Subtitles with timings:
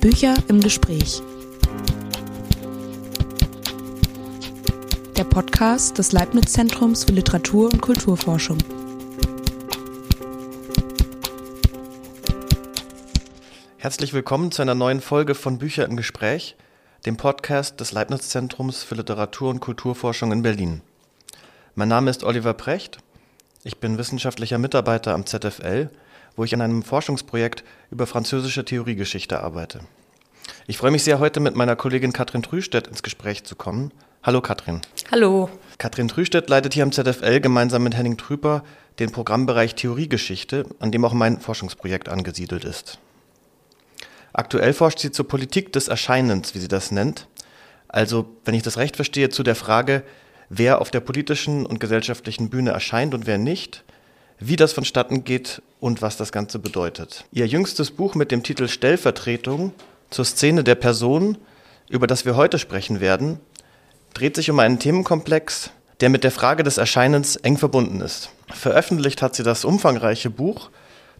[0.00, 1.22] Bücher im Gespräch.
[5.16, 8.58] Der Podcast des Leibniz-Zentrums für Literatur und Kulturforschung.
[13.78, 16.56] Herzlich willkommen zu einer neuen Folge von Bücher im Gespräch,
[17.06, 20.82] dem Podcast des Leibniz-Zentrums für Literatur und Kulturforschung in Berlin.
[21.74, 22.98] Mein Name ist Oliver Precht.
[23.64, 25.90] Ich bin wissenschaftlicher Mitarbeiter am ZFL,
[26.36, 29.80] wo ich an einem Forschungsprojekt über französische Theoriegeschichte arbeite.
[30.66, 33.92] Ich freue mich sehr, heute mit meiner Kollegin Katrin Trüstedt ins Gespräch zu kommen.
[34.22, 34.80] Hallo Katrin.
[35.10, 35.48] Hallo.
[35.78, 38.64] Katrin Trüstedt leitet hier am ZFL gemeinsam mit Henning Trüper
[38.98, 42.98] den Programmbereich Theoriegeschichte, an dem auch mein Forschungsprojekt angesiedelt ist.
[44.32, 47.28] Aktuell forscht sie zur Politik des Erscheinens, wie sie das nennt.
[47.88, 50.02] Also, wenn ich das recht verstehe, zu der Frage,
[50.48, 53.84] wer auf der politischen und gesellschaftlichen Bühne erscheint und wer nicht,
[54.38, 57.24] wie das vonstatten geht und was das Ganze bedeutet.
[57.32, 59.72] Ihr jüngstes Buch mit dem Titel Stellvertretung
[60.10, 61.38] zur Szene der Person,
[61.88, 63.40] über das wir heute sprechen werden,
[64.14, 65.70] dreht sich um einen Themenkomplex,
[66.00, 68.30] der mit der Frage des Erscheinens eng verbunden ist.
[68.52, 70.70] Veröffentlicht hat sie das umfangreiche Buch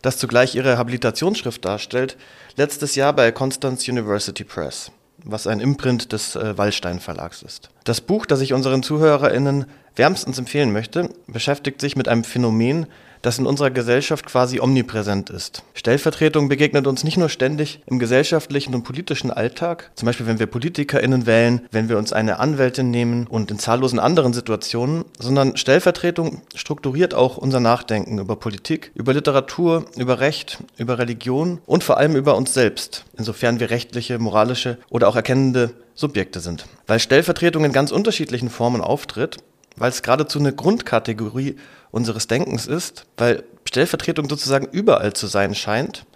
[0.03, 2.17] das zugleich ihre Habilitationsschrift darstellt,
[2.57, 4.93] letztes Jahr bei Constance University Press,
[5.25, 7.71] was ein Imprint des äh, Wallstein Verlags ist.
[7.85, 12.87] Das Buch, das ich unseren ZuhörerInnen wärmstens empfehlen möchte, beschäftigt sich mit einem Phänomen,
[13.23, 15.65] das in unserer Gesellschaft quasi omnipräsent ist.
[15.75, 20.47] Stellvertretung begegnet uns nicht nur ständig im gesellschaftlichen und politischen Alltag, zum Beispiel wenn wir
[20.47, 26.43] PolitikerInnen wählen, wenn wir uns eine Anwältin nehmen und in zahllosen anderen Situationen, sondern Stellvertretung
[26.55, 32.15] strukturiert auch unser Nachdenken über Politik, über Literatur, über Recht, über Religion und vor allem
[32.15, 36.67] über uns selbst, insofern wir rechtliche, moralische oder auch erkennende Subjekte sind.
[36.87, 39.39] Weil Stellvertretung in ganz unterschiedlichen Formen auftritt,
[39.77, 41.57] weil es geradezu eine Grundkategorie
[41.91, 46.07] unseres Denkens ist, weil Stellvertretung sozusagen überall zu sein scheint,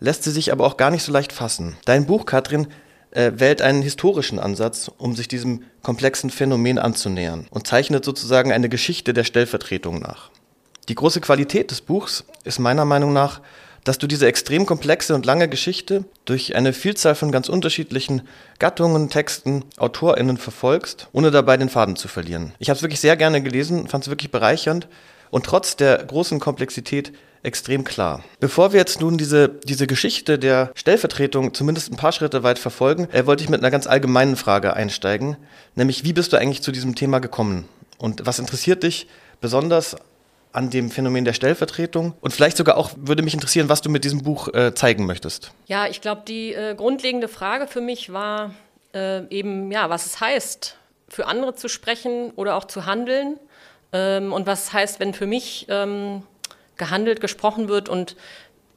[0.00, 1.76] lässt sie sich aber auch gar nicht so leicht fassen.
[1.84, 2.68] Dein Buch, Katrin,
[3.10, 8.68] äh, wählt einen historischen Ansatz, um sich diesem komplexen Phänomen anzunähern und zeichnet sozusagen eine
[8.68, 10.30] Geschichte der Stellvertretung nach.
[10.88, 13.40] Die große Qualität des Buchs ist meiner Meinung nach,
[13.84, 18.22] dass du diese extrem komplexe und lange Geschichte durch eine Vielzahl von ganz unterschiedlichen
[18.58, 22.52] Gattungen, Texten, AutorInnen verfolgst, ohne dabei den Faden zu verlieren.
[22.58, 24.88] Ich habe es wirklich sehr gerne gelesen, fand es wirklich bereichernd
[25.30, 27.12] und trotz der großen Komplexität
[27.42, 28.24] extrem klar.
[28.40, 33.08] Bevor wir jetzt nun diese, diese Geschichte der Stellvertretung zumindest ein paar Schritte weit verfolgen,
[33.12, 35.36] äh, wollte ich mit einer ganz allgemeinen Frage einsteigen,
[35.74, 37.66] nämlich wie bist du eigentlich zu diesem Thema gekommen?
[37.98, 39.08] Und was interessiert dich
[39.40, 39.96] besonders
[40.52, 42.14] an dem Phänomen der Stellvertretung?
[42.20, 45.52] Und vielleicht sogar auch würde mich interessieren, was du mit diesem Buch äh, zeigen möchtest.
[45.66, 48.54] Ja, ich glaube, die äh, grundlegende Frage für mich war
[48.94, 50.76] äh, eben, ja, was es heißt,
[51.08, 53.38] für andere zu sprechen oder auch zu handeln.
[53.92, 56.22] Ähm, und was es heißt, wenn für mich ähm,
[56.76, 58.16] gehandelt, gesprochen wird und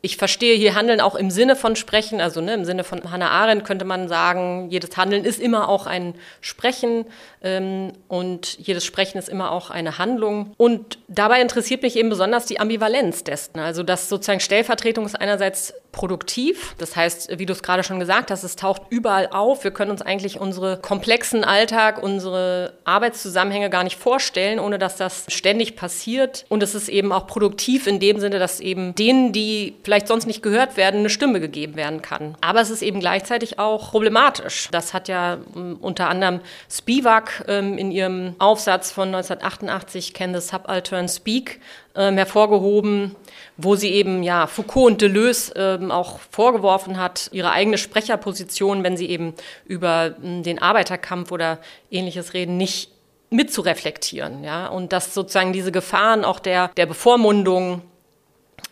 [0.03, 3.29] ich verstehe hier Handeln auch im Sinne von Sprechen, also ne, im Sinne von Hannah
[3.29, 7.05] Arendt könnte man sagen, jedes Handeln ist immer auch ein Sprechen
[7.43, 10.53] ähm, und jedes Sprechen ist immer auch eine Handlung.
[10.57, 13.59] Und dabei interessiert mich eben besonders die Ambivalenz dessen.
[13.59, 18.31] Also dass sozusagen Stellvertretung ist einerseits produktiv, das heißt, wie du es gerade schon gesagt
[18.31, 19.63] hast, es taucht überall auf.
[19.63, 25.25] Wir können uns eigentlich unsere komplexen Alltag, unsere Arbeitszusammenhänge gar nicht vorstellen, ohne dass das
[25.27, 26.45] ständig passiert.
[26.49, 30.27] Und es ist eben auch produktiv in dem Sinne, dass eben denen, die vielleicht sonst
[30.27, 32.35] nicht gehört werden, eine Stimme gegeben werden kann.
[32.41, 34.69] Aber es ist eben gleichzeitig auch problematisch.
[34.71, 40.41] Das hat ja um, unter anderem Spivak ähm, in ihrem Aufsatz von 1988, Can the
[40.41, 41.59] Subaltern Speak,
[41.95, 43.15] ähm, hervorgehoben,
[43.57, 48.97] wo sie eben ja Foucault und Deleuze ähm, auch vorgeworfen hat, ihre eigene Sprecherposition, wenn
[48.97, 49.33] sie eben
[49.65, 51.59] über ähm, den Arbeiterkampf oder
[51.89, 52.91] ähnliches reden, nicht
[53.29, 57.81] mitzureflektieren, ja, und dass sozusagen diese Gefahren auch der, der Bevormundung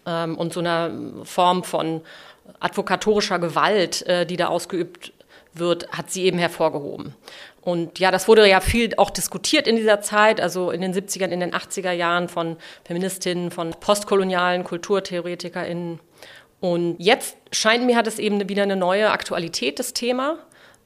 [0.06, 0.91] ähm, und so einer
[1.24, 2.01] Form von
[2.59, 5.13] advokatorischer Gewalt, äh, die da ausgeübt
[5.53, 7.16] wird, hat sie eben hervorgehoben.
[7.61, 11.27] Und ja, das wurde ja viel auch diskutiert in dieser Zeit, also in den 70er,
[11.27, 15.99] in den 80er Jahren von Feministinnen, von postkolonialen KulturtheoretikerInnen.
[16.61, 20.38] Und jetzt scheint mir, hat es eben wieder eine neue Aktualität, das Thema.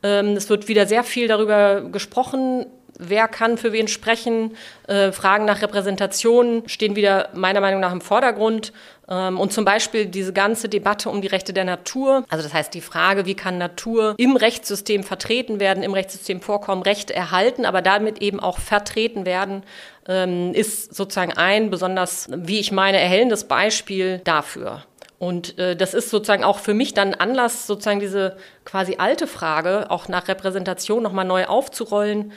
[0.03, 2.65] Ähm, es wird wieder sehr viel darüber gesprochen,
[2.99, 4.55] wer kann für wen sprechen.
[4.87, 8.73] Äh, Fragen nach Repräsentation stehen wieder meiner Meinung nach im Vordergrund.
[9.09, 12.23] Ähm, und zum Beispiel diese ganze Debatte um die Rechte der Natur.
[12.29, 16.81] Also das heißt die Frage, wie kann Natur im Rechtssystem vertreten werden, im Rechtssystem vorkommen,
[16.83, 19.63] Rechte erhalten, aber damit eben auch vertreten werden,
[20.07, 24.83] ähm, ist sozusagen ein besonders, wie ich meine, erhellendes Beispiel dafür.
[25.19, 28.35] Und äh, das ist sozusagen auch für mich dann Anlass, sozusagen diese
[28.65, 32.33] quasi alte Frage auch nach Repräsentation nochmal neu aufzurollen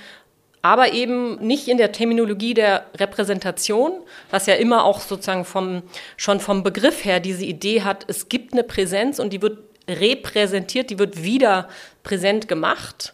[0.62, 3.92] aber eben nicht in der Terminologie der Repräsentation,
[4.30, 5.82] was ja immer auch sozusagen vom,
[6.16, 9.58] schon vom Begriff her diese Idee hat, es gibt eine Präsenz und die wird
[9.88, 11.68] repräsentiert, die wird wieder
[12.02, 13.12] präsent gemacht.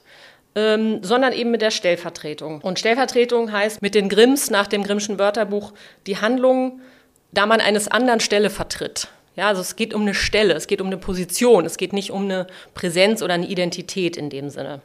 [0.54, 2.60] Ähm, sondern eben mit der Stellvertretung.
[2.60, 5.72] Und Stellvertretung heißt mit den Grimms nach dem Grimmschen Wörterbuch
[6.06, 6.82] die Handlung,
[7.32, 9.08] da man eines anderen Stelle vertritt.
[9.34, 12.10] Ja, also es geht um eine Stelle, es geht um eine Position, es geht nicht
[12.10, 14.82] um eine Präsenz oder eine Identität in dem Sinne.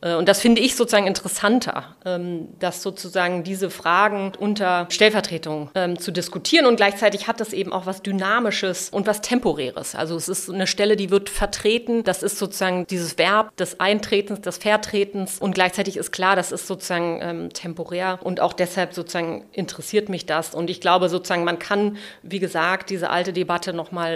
[0.00, 5.98] Äh, und das finde ich sozusagen interessanter, ähm, dass sozusagen diese Fragen unter Stellvertretung ähm,
[5.98, 9.94] zu diskutieren und gleichzeitig hat das eben auch was Dynamisches und was Temporäres.
[9.94, 12.04] Also es ist eine Stelle, die wird vertreten.
[12.04, 16.66] Das ist sozusagen dieses Verb des Eintretens, des Vertretens und gleichzeitig ist klar, das ist
[16.66, 20.54] sozusagen ähm, temporär und auch deshalb sozusagen interessiert mich das.
[20.54, 24.06] Und ich glaube sozusagen, man kann, wie gesagt, diese alte Debatte nochmal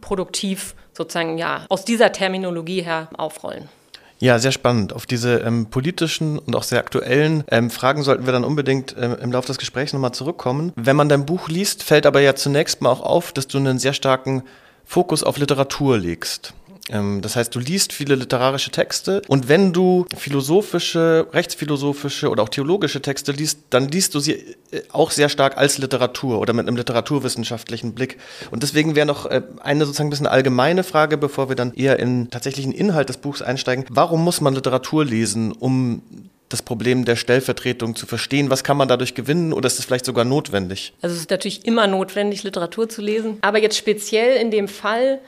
[0.00, 3.68] produktiv sozusagen ja aus dieser Terminologie her aufrollen.
[4.20, 4.92] Ja, sehr spannend.
[4.92, 9.16] Auf diese ähm, politischen und auch sehr aktuellen ähm, Fragen sollten wir dann unbedingt ähm,
[9.20, 10.72] im Laufe des Gesprächs nochmal zurückkommen.
[10.76, 13.78] Wenn man dein Buch liest, fällt aber ja zunächst mal auch auf, dass du einen
[13.78, 14.42] sehr starken
[14.84, 16.52] Fokus auf Literatur legst.
[16.88, 22.48] Ähm, das heißt, du liest viele literarische Texte und wenn du philosophische, rechtsphilosophische oder auch
[22.48, 26.66] theologische Texte liest, dann liest du sie äh, auch sehr stark als Literatur oder mit
[26.66, 28.18] einem literaturwissenschaftlichen Blick.
[28.50, 31.98] Und deswegen wäre noch äh, eine sozusagen ein bisschen allgemeine Frage, bevor wir dann eher
[31.98, 33.84] in tatsächlichen Inhalt des Buchs einsteigen.
[33.88, 36.02] Warum muss man Literatur lesen, um
[36.50, 38.50] das Problem der Stellvertretung zu verstehen?
[38.50, 40.92] Was kann man dadurch gewinnen oder ist es vielleicht sogar notwendig?
[41.00, 43.38] Also es ist natürlich immer notwendig, Literatur zu lesen.
[43.40, 45.20] Aber jetzt speziell in dem Fall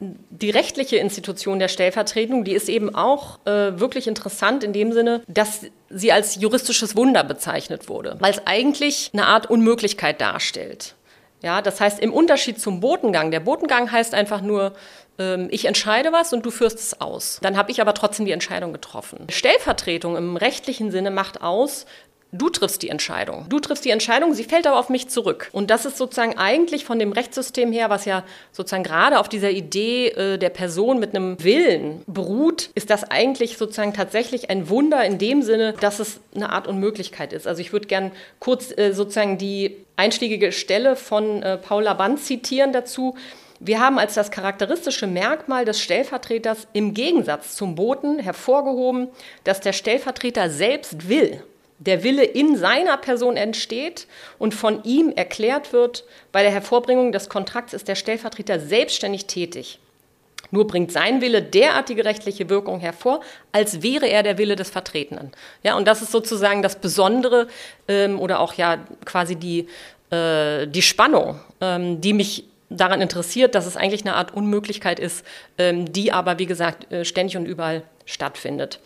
[0.00, 5.22] die rechtliche Institution der Stellvertretung, die ist eben auch äh, wirklich interessant in dem Sinne,
[5.28, 10.94] dass sie als juristisches Wunder bezeichnet wurde, weil es eigentlich eine Art Unmöglichkeit darstellt.
[11.42, 14.72] Ja, das heißt, im Unterschied zum Botengang, der Botengang heißt einfach nur,
[15.18, 17.38] ähm, ich entscheide was und du führst es aus.
[17.42, 19.26] Dann habe ich aber trotzdem die Entscheidung getroffen.
[19.30, 21.86] Stellvertretung im rechtlichen Sinne macht aus,
[22.32, 23.46] Du triffst die Entscheidung.
[23.48, 25.48] Du triffst die Entscheidung, sie fällt aber auf mich zurück.
[25.50, 28.22] Und das ist sozusagen eigentlich von dem Rechtssystem her, was ja
[28.52, 33.58] sozusagen gerade auf dieser Idee äh, der Person mit einem Willen beruht, ist das eigentlich
[33.58, 37.48] sozusagen tatsächlich ein Wunder in dem Sinne, dass es eine Art Unmöglichkeit ist.
[37.48, 42.72] Also ich würde gern kurz äh, sozusagen die einstiegige Stelle von äh, Paula Band zitieren
[42.72, 43.16] dazu.
[43.58, 49.08] Wir haben als das charakteristische Merkmal des Stellvertreters im Gegensatz zum Boten hervorgehoben,
[49.42, 51.42] dass der Stellvertreter selbst will
[51.80, 54.06] der Wille in seiner Person entsteht
[54.38, 59.80] und von ihm erklärt wird, bei der Hervorbringung des Kontrakts ist der Stellvertreter selbstständig tätig.
[60.50, 63.20] Nur bringt sein Wille derartige rechtliche Wirkung hervor,
[63.52, 65.32] als wäre er der Wille des Vertretenen.
[65.62, 67.48] Ja, und das ist sozusagen das Besondere
[67.88, 69.68] ähm, oder auch ja quasi die,
[70.10, 75.24] äh, die Spannung, ähm, die mich daran interessiert, dass es eigentlich eine Art Unmöglichkeit ist,
[75.56, 78.80] ähm, die aber, wie gesagt, äh, ständig und überall stattfindet.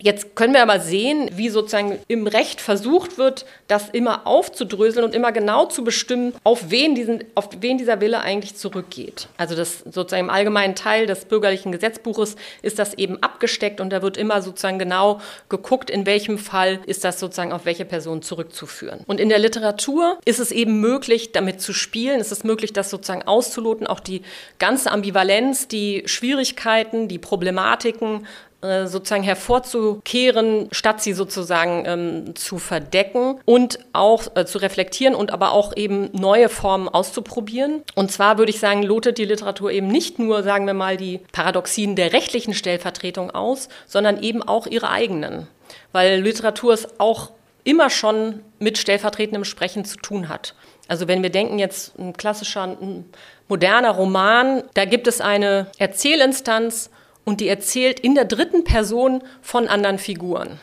[0.00, 5.14] Jetzt können wir aber sehen, wie sozusagen im Recht versucht wird, das immer aufzudröseln und
[5.14, 9.28] immer genau zu bestimmen, auf wen, diesen, auf wen dieser Wille eigentlich zurückgeht.
[9.36, 14.00] Also das sozusagen im allgemeinen Teil des bürgerlichen Gesetzbuches ist das eben abgesteckt und da
[14.00, 19.00] wird immer sozusagen genau geguckt, in welchem Fall ist das sozusagen auf welche Person zurückzuführen.
[19.06, 22.90] Und in der Literatur ist es eben möglich, damit zu spielen, ist es möglich, das
[22.90, 24.22] sozusagen auszuloten, auch die
[24.60, 28.26] ganze Ambivalenz, die Schwierigkeiten, die Problematiken
[28.60, 35.30] äh, sozusagen hervorzukehren, statt sie sozusagen ähm, zu verdecken und auch äh, zu reflektieren und
[35.30, 37.84] aber auch eben neue Formen auszuprobieren.
[37.94, 41.20] Und zwar würde ich sagen, lotet die Literatur eben nicht nur, sagen wir mal, die
[41.30, 45.46] Paradoxien der rechtlichen Stellvertretung aus, sondern eben auch ihre eigenen.
[45.92, 47.30] Weil Literatur es auch
[47.62, 50.56] immer schon mit stellvertretendem Sprechen zu tun hat.
[50.88, 53.04] Also wenn wir denken jetzt ein klassischer, ein
[53.46, 56.90] moderner Roman, da gibt es eine Erzählinstanz
[57.28, 60.58] und die erzählt in der dritten Person von anderen Figuren.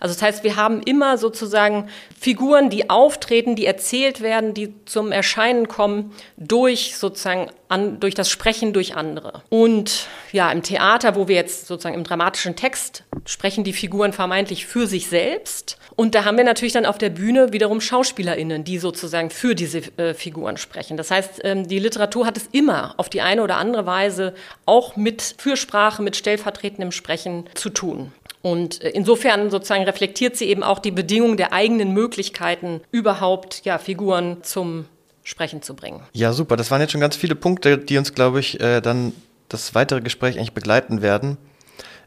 [0.00, 5.12] Also das heißt, wir haben immer sozusagen Figuren, die auftreten, die erzählt werden, die zum
[5.12, 9.42] Erscheinen kommen durch sozusagen an, durch das Sprechen durch andere.
[9.48, 14.66] Und ja, im Theater, wo wir jetzt sozusagen im dramatischen Text sprechen die Figuren vermeintlich
[14.66, 15.78] für sich selbst.
[15.96, 19.78] Und da haben wir natürlich dann auf der Bühne wiederum SchauspielerInnen, die sozusagen für diese
[19.96, 20.96] äh, Figuren sprechen.
[20.96, 24.34] Das heißt, ähm, die Literatur hat es immer auf die eine oder andere Weise
[24.66, 28.12] auch mit Fürsprache, mit stellvertretendem Sprechen zu tun.
[28.44, 33.78] Und äh, insofern sozusagen reflektiert sie eben auch die Bedingungen der eigenen Möglichkeiten, überhaupt ja,
[33.78, 34.84] Figuren zum
[35.22, 36.02] Sprechen zu bringen.
[36.12, 36.56] Ja, super.
[36.56, 39.14] Das waren jetzt schon ganz viele Punkte, die uns, glaube ich, äh, dann
[39.48, 41.38] das weitere Gespräch eigentlich begleiten werden.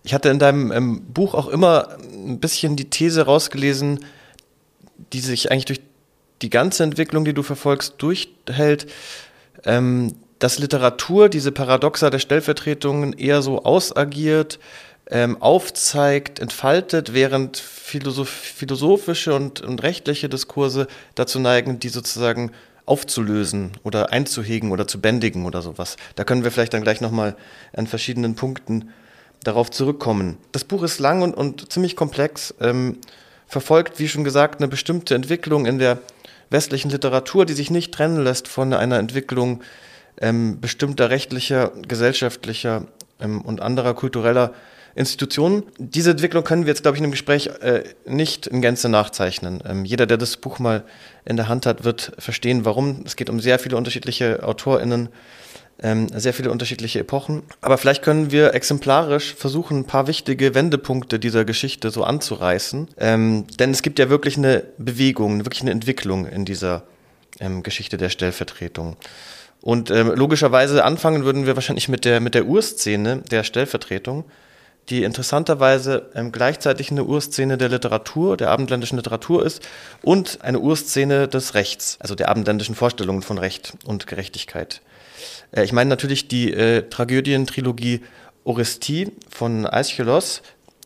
[0.03, 4.05] Ich hatte in deinem ähm, Buch auch immer ein bisschen die These rausgelesen,
[5.13, 5.81] die sich eigentlich durch
[6.43, 8.85] die ganze Entwicklung, die du verfolgst, durchhält,
[9.65, 14.59] ähm, dass Literatur diese Paradoxa der Stellvertretungen eher so ausagiert,
[15.09, 22.51] ähm, aufzeigt, entfaltet, während philosoph philosophische und, und rechtliche Diskurse dazu neigen, die sozusagen
[22.85, 25.97] aufzulösen oder einzuhegen oder zu bändigen oder sowas.
[26.15, 27.35] Da können wir vielleicht dann gleich nochmal
[27.73, 28.89] an verschiedenen Punkten
[29.43, 30.37] darauf zurückkommen.
[30.51, 32.97] Das Buch ist lang und, und ziemlich komplex, ähm,
[33.47, 35.99] verfolgt, wie schon gesagt, eine bestimmte Entwicklung in der
[36.49, 39.61] westlichen Literatur, die sich nicht trennen lässt von einer Entwicklung
[40.19, 42.83] ähm, bestimmter rechtlicher, gesellschaftlicher
[43.19, 44.53] ähm, und anderer kultureller
[44.97, 45.63] Institutionen.
[45.77, 49.61] Diese Entwicklung können wir jetzt, glaube ich, in einem Gespräch äh, nicht in Gänze nachzeichnen.
[49.65, 50.83] Ähm, jeder, der das Buch mal
[51.23, 53.03] in der Hand hat, wird verstehen, warum.
[53.05, 55.09] Es geht um sehr viele unterschiedliche AutorInnen,
[55.83, 57.43] ähm, sehr viele unterschiedliche Epochen.
[57.61, 62.87] Aber vielleicht können wir exemplarisch versuchen, ein paar wichtige Wendepunkte dieser Geschichte so anzureißen.
[62.97, 66.83] Ähm, denn es gibt ja wirklich eine Bewegung, wirklich eine Entwicklung in dieser
[67.39, 68.97] ähm, Geschichte der Stellvertretung.
[69.61, 74.25] Und ähm, logischerweise anfangen würden wir wahrscheinlich mit der, mit der Urszene der Stellvertretung,
[74.89, 79.67] die interessanterweise ähm, gleichzeitig eine Urszene der Literatur, der abendländischen Literatur ist
[80.01, 84.81] und eine Urszene des Rechts, also der abendländischen Vorstellungen von Recht und Gerechtigkeit.
[85.51, 88.01] Äh, ich meine natürlich die äh, Tragödientrilogie
[88.43, 90.41] Orestie von Aeschylus,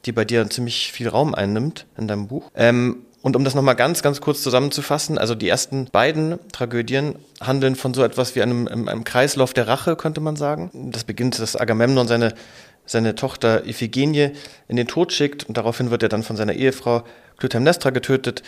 [0.06, 2.50] die bei dir ziemlich viel Raum einnimmt in deinem Buch.
[2.56, 7.76] Ähm, und um das nochmal ganz, ganz kurz zusammenzufassen, also die ersten beiden Tragödien handeln
[7.76, 10.72] von so etwas wie einem, einem Kreislauf der Rache, könnte man sagen.
[10.92, 12.34] Das beginnt, dass Agamemnon seine,
[12.92, 14.32] seine Tochter Iphigenie
[14.68, 17.04] in den Tod schickt und daraufhin wird er dann von seiner Ehefrau
[17.38, 18.44] Clytemnestra getötet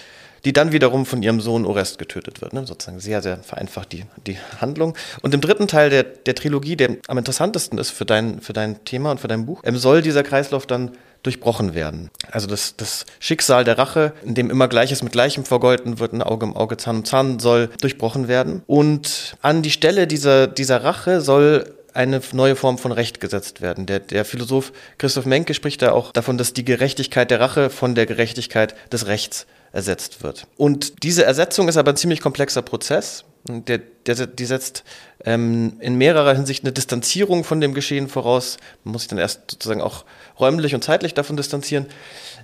[0.45, 2.53] die dann wiederum von ihrem Sohn Orest getötet wird.
[2.53, 2.65] Ne?
[2.65, 4.95] Sozusagen sehr, sehr vereinfacht die, die Handlung.
[5.21, 8.83] Und im dritten Teil der, der Trilogie, der am interessantesten ist für dein, für dein
[8.83, 10.91] Thema und für dein Buch, ähm, soll dieser Kreislauf dann
[11.23, 12.09] durchbrochen werden.
[12.31, 16.21] Also das, das Schicksal der Rache, in dem immer Gleiches mit Gleichem vergolten wird, ein
[16.21, 18.61] Auge im Auge, Zahn um Zahn, soll durchbrochen werden.
[18.67, 23.85] Und an die Stelle dieser, dieser Rache soll eine neue Form von Recht gesetzt werden.
[23.85, 27.95] Der, der Philosoph Christoph Menke spricht da auch davon, dass die Gerechtigkeit der Rache von
[27.95, 30.47] der Gerechtigkeit des Rechts ersetzt wird.
[30.55, 33.25] Und diese Ersetzung ist aber ein ziemlich komplexer Prozess.
[33.45, 34.83] Der, der, die setzt
[35.25, 38.57] ähm, in mehrerer Hinsicht eine Distanzierung von dem Geschehen voraus.
[38.83, 40.05] Man muss sich dann erst sozusagen auch
[40.39, 41.87] räumlich und zeitlich davon distanzieren.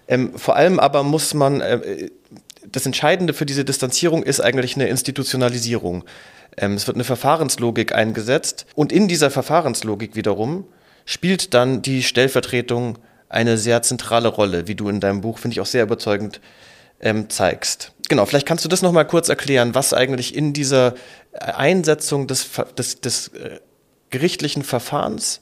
[0.07, 2.09] Ähm, vor allem aber muss man, äh,
[2.69, 6.03] das Entscheidende für diese Distanzierung ist eigentlich eine Institutionalisierung.
[6.59, 10.65] Ähm, es wird eine Verfahrenslogik eingesetzt und in dieser Verfahrenslogik wiederum
[11.05, 12.99] spielt dann die Stellvertretung
[13.29, 16.41] eine sehr zentrale Rolle, wie du in deinem Buch, finde ich auch sehr überzeugend
[16.99, 17.93] ähm, zeigst.
[18.09, 20.95] Genau, vielleicht kannst du das nochmal kurz erklären, was eigentlich in dieser
[21.31, 23.59] Einsetzung des, des, des äh,
[24.09, 25.41] gerichtlichen Verfahrens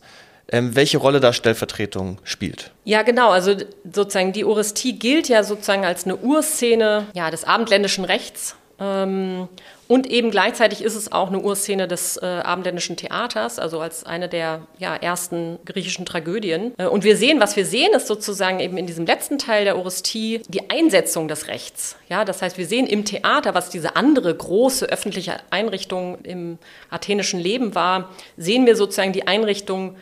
[0.49, 2.71] ähm, welche Rolle da Stellvertretung spielt.
[2.85, 3.29] Ja, genau.
[3.29, 3.55] Also
[3.91, 8.55] sozusagen die Orestie gilt ja sozusagen als eine Urszene ja, des abendländischen Rechts.
[8.79, 9.47] Ähm,
[9.87, 14.27] und eben gleichzeitig ist es auch eine Urszene des äh, abendländischen Theaters, also als eine
[14.27, 16.73] der ja, ersten griechischen Tragödien.
[16.77, 19.77] Äh, und wir sehen, was wir sehen, ist sozusagen eben in diesem letzten Teil der
[19.77, 21.95] Orestie die Einsetzung des Rechts.
[22.09, 26.57] Ja, das heißt, wir sehen im Theater, was diese andere große öffentliche Einrichtung im
[26.89, 29.95] athenischen Leben war, sehen wir sozusagen die Einrichtung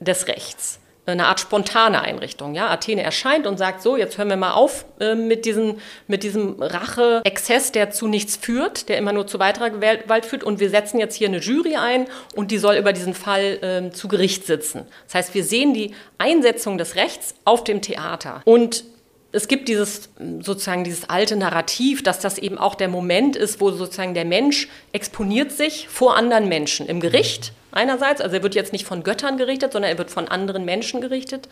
[0.00, 0.80] des Rechts
[1.12, 2.54] eine Art spontane Einrichtung.
[2.54, 2.68] Ja?
[2.68, 6.60] Athene erscheint und sagt so, jetzt hören wir mal auf äh, mit, diesen, mit diesem
[6.60, 10.44] Rache-Exzess, der zu nichts führt, der immer nur zu weiterer Gewalt führt.
[10.44, 13.90] Und wir setzen jetzt hier eine Jury ein und die soll über diesen Fall äh,
[13.92, 14.86] zu Gericht sitzen.
[15.06, 18.42] Das heißt, wir sehen die Einsetzung des Rechts auf dem Theater.
[18.44, 18.84] Und
[19.32, 23.70] es gibt dieses sozusagen dieses alte Narrativ, dass das eben auch der Moment ist, wo
[23.70, 28.72] sozusagen der Mensch exponiert sich vor anderen Menschen im Gericht einerseits, also er wird jetzt
[28.72, 31.48] nicht von Göttern gerichtet, sondern er wird von anderen Menschen gerichtet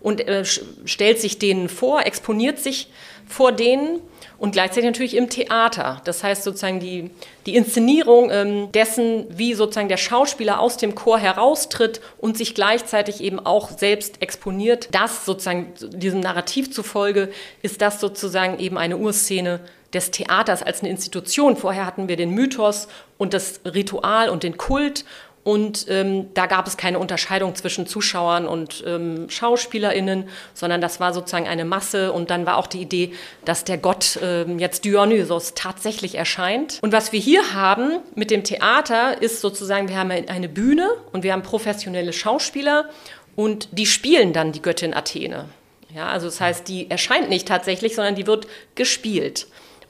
[0.00, 2.88] und äh, stellt sich denen vor, exponiert sich
[3.26, 4.00] vor denen
[4.38, 6.00] und gleichzeitig natürlich im Theater.
[6.04, 7.10] Das heißt sozusagen die,
[7.44, 13.20] die Inszenierung ähm, dessen, wie sozusagen der Schauspieler aus dem Chor heraustritt und sich gleichzeitig
[13.20, 14.88] eben auch selbst exponiert.
[14.92, 19.60] Das sozusagen diesem Narrativ zufolge ist das sozusagen eben eine Urszene
[19.92, 21.56] des Theaters als eine Institution.
[21.56, 25.04] Vorher hatten wir den Mythos und das Ritual und den Kult
[25.42, 31.14] und ähm, da gab es keine Unterscheidung zwischen Zuschauern und ähm, SchauspielerInnen, sondern das war
[31.14, 32.12] sozusagen eine Masse.
[32.12, 33.12] Und dann war auch die Idee,
[33.46, 36.78] dass der Gott ähm, jetzt Dionysos tatsächlich erscheint.
[36.82, 41.22] Und was wir hier haben mit dem Theater ist sozusagen, wir haben eine Bühne und
[41.22, 42.90] wir haben professionelle Schauspieler
[43.34, 45.46] und die spielen dann die Göttin Athene.
[45.94, 49.46] Ja, also das heißt, die erscheint nicht tatsächlich, sondern die wird gespielt.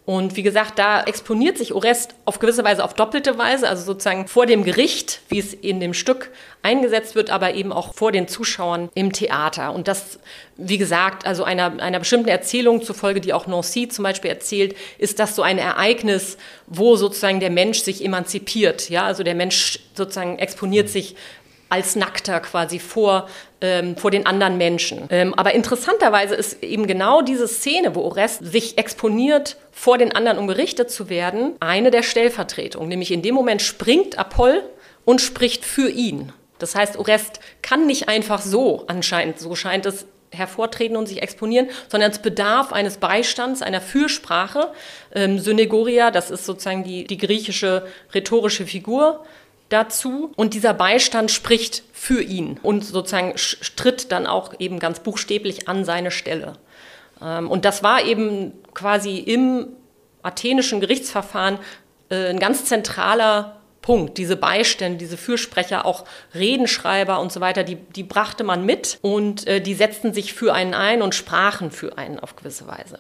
[0.07, 4.27] Und wie gesagt, da exponiert sich Orest auf gewisse Weise auf doppelte Weise, also sozusagen
[4.27, 6.31] vor dem Gericht, wie es in dem Stück
[6.63, 9.73] eingesetzt wird, aber eben auch vor den Zuschauern im Theater.
[9.73, 10.19] Und das,
[10.57, 15.19] wie gesagt, also einer, einer bestimmten Erzählung zufolge, die auch Nancy zum Beispiel erzählt, ist
[15.19, 18.91] das so ein Ereignis, wo sozusagen der Mensch sich emanzipiert.
[18.91, 21.15] Ja, also der Mensch sozusagen exponiert sich
[21.71, 23.29] als Nackter quasi vor,
[23.61, 25.07] ähm, vor den anderen Menschen.
[25.09, 30.39] Ähm, aber interessanterweise ist eben genau diese Szene, wo Orest sich exponiert vor den anderen,
[30.39, 32.89] um berichtet zu werden, eine der Stellvertretungen.
[32.89, 34.63] Nämlich in dem Moment springt Apoll
[35.05, 36.33] und spricht für ihn.
[36.59, 41.69] Das heißt, Orest kann nicht einfach so anscheinend, so scheint es hervortreten und sich exponieren,
[41.89, 44.73] sondern es bedarf eines Beistands, einer Fürsprache.
[45.15, 49.25] Ähm, Synegoria, das ist sozusagen die, die griechische rhetorische Figur
[49.71, 50.33] dazu.
[50.37, 53.35] Und dieser Beistand spricht für ihn und sozusagen
[53.77, 56.55] tritt dann auch eben ganz buchstäblich an seine Stelle.
[57.23, 59.69] Ähm, und das war eben quasi im
[60.23, 61.59] athenischen Gerichtsverfahren
[62.11, 64.19] äh, ein ganz zentraler Punkt.
[64.19, 69.47] Diese Beistände, diese Fürsprecher, auch Redenschreiber und so weiter, die, die brachte man mit und
[69.47, 72.99] äh, die setzten sich für einen ein und sprachen für einen auf gewisse Weise.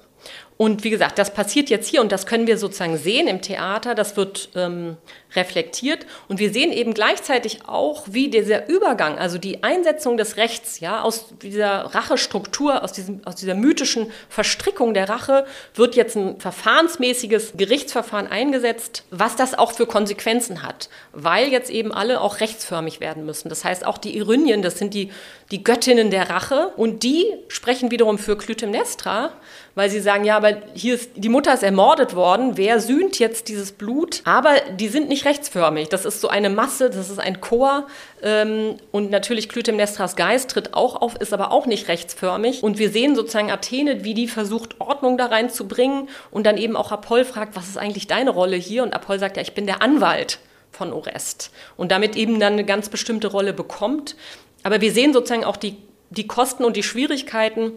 [0.60, 3.94] Und wie gesagt, das passiert jetzt hier und das können wir sozusagen sehen im Theater,
[3.94, 4.98] das wird ähm,
[5.34, 10.80] reflektiert und wir sehen eben gleichzeitig auch, wie dieser Übergang, also die Einsetzung des Rechts,
[10.80, 15.46] ja, aus dieser Rachestruktur, aus, diesem, aus dieser mythischen Verstrickung der Rache,
[15.76, 21.90] wird jetzt ein verfahrensmäßiges Gerichtsverfahren eingesetzt, was das auch für Konsequenzen hat, weil jetzt eben
[21.90, 23.48] alle auch rechtsförmig werden müssen.
[23.48, 25.10] Das heißt, auch die Irynien, das sind die,
[25.50, 29.32] die Göttinnen der Rache und die sprechen wiederum für Clytemnestra,
[29.74, 33.48] weil sie sagen, ja, aber hier ist, die Mutter ist ermordet worden, wer sühnt jetzt
[33.48, 34.22] dieses Blut?
[34.24, 35.88] Aber die sind nicht rechtsförmig.
[35.88, 37.86] Das ist so eine Masse, das ist ein Chor.
[38.22, 42.62] Ähm, und natürlich Clytemnestras Geist tritt auch auf, ist aber auch nicht rechtsförmig.
[42.62, 46.08] Und wir sehen sozusagen Athene, wie die versucht, Ordnung da reinzubringen.
[46.30, 48.84] Und dann eben auch Apoll fragt, was ist eigentlich deine Rolle hier?
[48.84, 50.38] Und Apoll sagt, ja, ich bin der Anwalt
[50.70, 51.50] von Orest.
[51.76, 54.16] Und damit eben dann eine ganz bestimmte Rolle bekommt.
[54.62, 55.76] Aber wir sehen sozusagen auch die,
[56.10, 57.72] die Kosten und die Schwierigkeiten,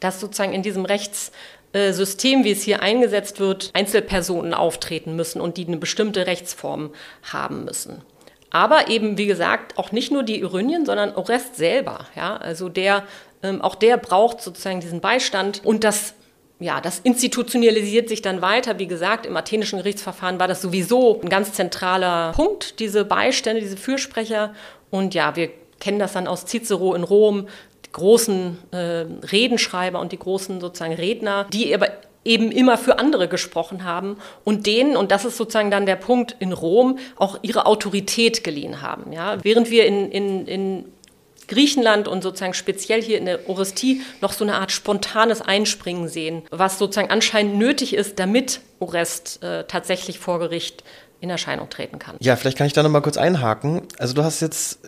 [0.00, 5.66] dass sozusagen in diesem Rechtssystem, wie es hier eingesetzt wird, Einzelpersonen auftreten müssen und die
[5.66, 6.90] eine bestimmte Rechtsform
[7.32, 8.02] haben müssen.
[8.50, 12.06] Aber eben, wie gesagt, auch nicht nur die Irynien, sondern Orest selber.
[12.16, 12.36] Ja?
[12.36, 13.04] Also der,
[13.42, 16.14] ähm, auch der braucht sozusagen diesen Beistand und das
[16.60, 18.80] ja, das institutionalisiert sich dann weiter.
[18.80, 23.76] Wie gesagt, im athenischen Gerichtsverfahren war das sowieso ein ganz zentraler Punkt, diese Beistände, diese
[23.76, 24.54] Fürsprecher.
[24.90, 25.50] Und ja, wir
[25.88, 27.48] kennen das dann aus Cicero in Rom,
[27.92, 31.88] großen äh, Redenschreiber und die großen sozusagen Redner, die aber
[32.26, 36.36] eben immer für andere gesprochen haben und denen, und das ist sozusagen dann der Punkt
[36.40, 39.12] in Rom, auch ihre Autorität geliehen haben.
[39.14, 39.38] Ja?
[39.42, 40.84] Während wir in, in, in
[41.46, 46.42] Griechenland und sozusagen speziell hier in der Orestie noch so eine Art spontanes Einspringen sehen,
[46.50, 50.84] was sozusagen anscheinend nötig ist, damit Orest äh, tatsächlich vor Gericht
[51.20, 52.16] in Erscheinung treten kann.
[52.20, 53.84] Ja, vielleicht kann ich da noch mal kurz einhaken.
[53.96, 54.80] Also du hast jetzt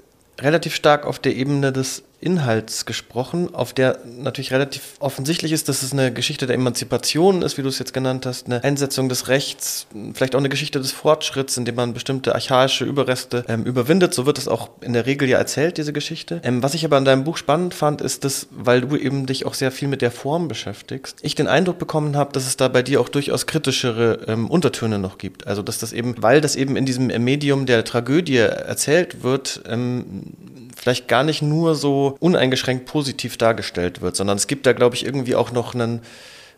[0.43, 5.83] relativ stark auf der Ebene des Inhalts gesprochen, auf der natürlich relativ offensichtlich ist, dass
[5.83, 9.29] es eine Geschichte der Emanzipation ist, wie du es jetzt genannt hast, eine Einsetzung des
[9.29, 14.13] Rechts, vielleicht auch eine Geschichte des Fortschritts, indem man bestimmte archaische Überreste ähm, überwindet.
[14.13, 16.41] So wird es auch in der Regel ja erzählt, diese Geschichte.
[16.45, 19.47] Ähm, was ich aber an deinem Buch spannend fand, ist, dass, weil du eben dich
[19.47, 22.69] auch sehr viel mit der Form beschäftigst, ich den Eindruck bekommen habe, dass es da
[22.69, 25.47] bei dir auch durchaus kritischere ähm, Untertöne noch gibt.
[25.47, 30.23] Also, dass das eben, weil das eben in diesem Medium der Tragödie erzählt wird, ähm,
[30.81, 35.05] vielleicht gar nicht nur so uneingeschränkt positiv dargestellt wird, sondern es gibt da, glaube ich,
[35.05, 36.01] irgendwie auch noch einen,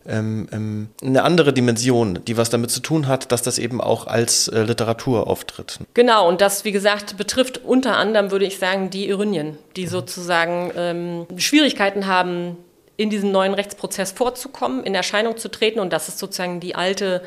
[0.06, 4.06] ähm, ähm, eine andere Dimension, die was damit zu tun hat, dass das eben auch
[4.06, 5.78] als äh, Literatur auftritt.
[5.94, 10.70] Genau, und das, wie gesagt, betrifft unter anderem, würde ich sagen, die Irynien, die sozusagen
[10.76, 12.56] ähm, Schwierigkeiten haben,
[12.96, 15.80] in diesen neuen Rechtsprozess vorzukommen, in Erscheinung zu treten.
[15.80, 17.22] Und das ist sozusagen die alte,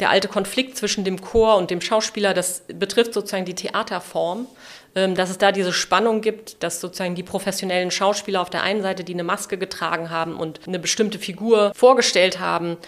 [0.00, 2.34] der alte Konflikt zwischen dem Chor und dem Schauspieler.
[2.34, 4.46] Das betrifft sozusagen die Theaterform.
[4.96, 8.80] Ähm, dass es da diese Spannung gibt, dass sozusagen die professionellen Schauspieler auf der einen
[8.80, 12.78] Seite, die eine Maske getragen haben und eine bestimmte Figur vorgestellt haben,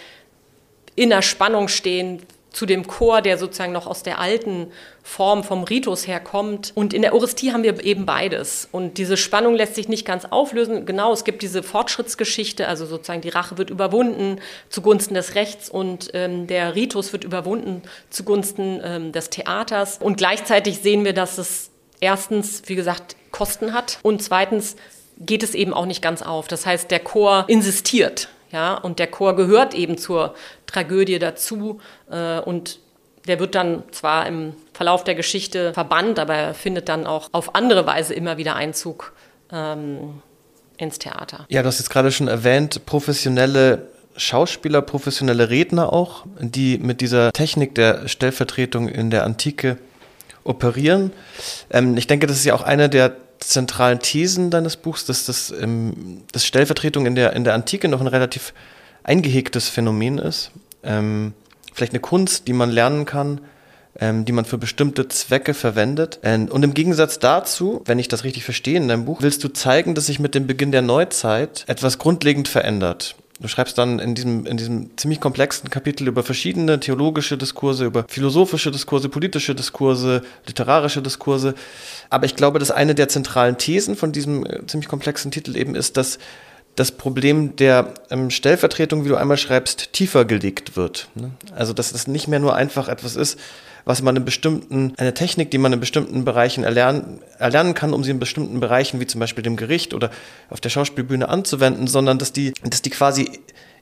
[0.95, 4.71] in der Spannung stehen zu dem Chor, der sozusagen noch aus der alten
[5.03, 6.71] Form vom Ritus herkommt.
[6.75, 8.67] Und in der Orestie haben wir eben beides.
[8.71, 10.85] Und diese Spannung lässt sich nicht ganz auflösen.
[10.85, 16.09] Genau, es gibt diese Fortschrittsgeschichte, also sozusagen die Rache wird überwunden zugunsten des Rechts und
[16.13, 19.99] ähm, der Ritus wird überwunden zugunsten ähm, des Theaters.
[20.01, 24.75] Und gleichzeitig sehen wir, dass es erstens, wie gesagt, Kosten hat und zweitens
[25.19, 26.47] geht es eben auch nicht ganz auf.
[26.47, 30.33] Das heißt, der Chor insistiert, ja, und der Chor gehört eben zur
[30.71, 31.79] Tragödie dazu
[32.09, 32.79] äh, und
[33.27, 37.55] der wird dann zwar im Verlauf der Geschichte verbannt, aber er findet dann auch auf
[37.55, 39.13] andere Weise immer wieder Einzug
[39.51, 40.21] ähm,
[40.77, 41.45] ins Theater.
[41.49, 47.31] Ja, du hast jetzt gerade schon erwähnt, professionelle Schauspieler, professionelle Redner auch, die mit dieser
[47.31, 49.77] Technik der Stellvertretung in der Antike
[50.43, 51.11] operieren.
[51.69, 55.51] Ähm, ich denke, das ist ja auch eine der zentralen Thesen deines Buchs, dass das,
[55.51, 58.53] ähm, das Stellvertretung in der, in der Antike noch ein relativ
[59.09, 60.51] eingehegtes Phänomen ist.
[60.83, 61.33] Ähm,
[61.73, 63.41] vielleicht eine Kunst, die man lernen kann,
[63.99, 66.19] ähm, die man für bestimmte Zwecke verwendet.
[66.23, 69.95] Und im Gegensatz dazu, wenn ich das richtig verstehe in deinem Buch, willst du zeigen,
[69.95, 73.15] dass sich mit dem Beginn der Neuzeit etwas grundlegend verändert.
[73.41, 78.03] Du schreibst dann in diesem, in diesem ziemlich komplexen Kapitel über verschiedene theologische Diskurse, über
[78.09, 81.55] philosophische Diskurse, politische Diskurse, literarische Diskurse.
[82.09, 85.73] Aber ich glaube, dass eine der zentralen Thesen von diesem äh, ziemlich komplexen Titel eben
[85.73, 86.19] ist, dass
[86.79, 91.09] das Problem der ähm, Stellvertretung, wie du einmal schreibst, tiefer gelegt wird.
[91.13, 91.31] Ne?
[91.53, 93.37] Also, dass es nicht mehr nur einfach etwas ist,
[93.83, 98.03] was man in bestimmten, eine Technik, die man in bestimmten Bereichen erlernen, erlernen kann, um
[98.03, 100.09] sie in bestimmten Bereichen, wie zum Beispiel dem Gericht oder
[100.49, 103.29] auf der Schauspielbühne anzuwenden, sondern dass die, dass die quasi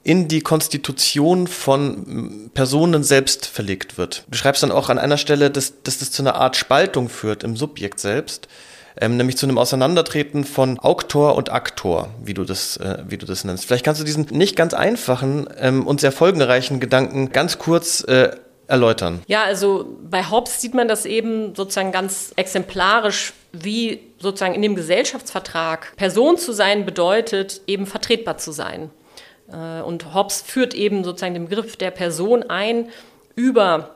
[0.03, 4.23] in die Konstitution von Personen selbst verlegt wird.
[4.29, 7.43] Du schreibst dann auch an einer Stelle, dass, dass das zu einer Art Spaltung führt
[7.43, 8.47] im Subjekt selbst,
[8.99, 13.25] ähm, nämlich zu einem Auseinandertreten von Auktor und Aktor, wie du das, äh, wie du
[13.25, 13.65] das nennst.
[13.65, 18.31] Vielleicht kannst du diesen nicht ganz einfachen ähm, und sehr folgenreichen Gedanken ganz kurz äh,
[18.67, 19.21] erläutern?
[19.27, 24.75] Ja, also bei Hobbes sieht man das eben sozusagen ganz exemplarisch, wie sozusagen in dem
[24.75, 28.89] Gesellschaftsvertrag Person zu sein bedeutet, eben vertretbar zu sein.
[29.51, 32.89] Äh, und Hobbes führt eben sozusagen den Begriff der Person ein
[33.35, 33.95] über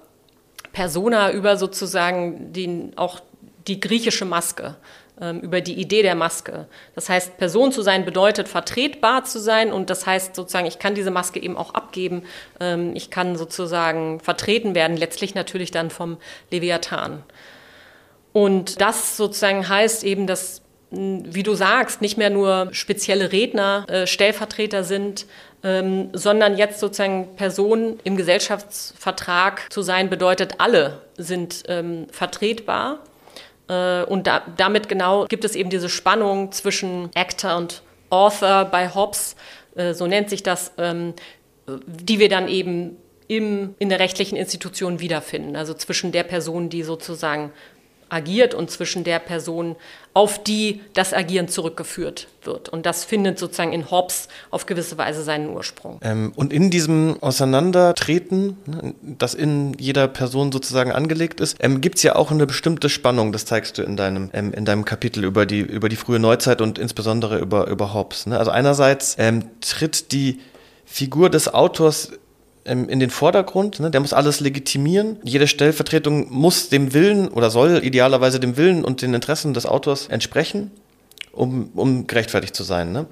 [0.73, 3.19] Persona, über sozusagen den, auch
[3.67, 4.75] die griechische Maske.
[5.21, 6.65] Ähm, über die Idee der Maske.
[6.95, 10.95] Das heißt, Person zu sein bedeutet vertretbar zu sein und das heißt sozusagen, ich kann
[10.95, 12.23] diese Maske eben auch abgeben.
[12.59, 16.17] Ähm, ich kann sozusagen vertreten werden, letztlich natürlich dann vom
[16.49, 17.21] Leviathan.
[18.33, 24.07] Und das sozusagen heißt eben, dass, wie du sagst, nicht mehr nur spezielle Redner äh,
[24.07, 25.27] Stellvertreter sind,
[25.63, 31.63] ähm, sondern jetzt sozusagen Personen im Gesellschaftsvertrag zu sein bedeutet, alle sind
[32.11, 33.01] vertretbar
[33.71, 38.93] äh, und da, damit genau gibt es eben diese Spannung zwischen Actor und Author bei
[38.93, 39.37] Hobbes,
[39.75, 41.13] äh, so nennt sich das, ähm,
[41.85, 45.55] die wir dann eben im, in der rechtlichen Institution wiederfinden.
[45.55, 47.53] Also zwischen der Person, die sozusagen
[48.11, 49.75] agiert und zwischen der Person,
[50.13, 52.67] auf die das Agieren zurückgeführt wird.
[52.67, 55.99] Und das findet sozusagen in Hobbes auf gewisse Weise seinen Ursprung.
[56.03, 61.95] Ähm, und in diesem Auseinandertreten, ne, das in jeder Person sozusagen angelegt ist, ähm, gibt
[61.95, 65.23] es ja auch eine bestimmte Spannung, das zeigst du in deinem, ähm, in deinem Kapitel
[65.23, 68.25] über die, über die frühe Neuzeit und insbesondere über, über Hobbes.
[68.25, 68.37] Ne?
[68.37, 70.41] Also einerseits ähm, tritt die
[70.83, 72.11] Figur des Autors
[72.63, 73.79] in den Vordergrund.
[73.79, 73.89] Ne?
[73.89, 75.17] Der muss alles legitimieren.
[75.23, 80.07] Jede Stellvertretung muss dem Willen oder soll idealerweise dem Willen und den Interessen des Autors
[80.07, 80.71] entsprechen,
[81.31, 82.91] um, um gerechtfertigt zu sein.
[82.91, 83.07] Ne?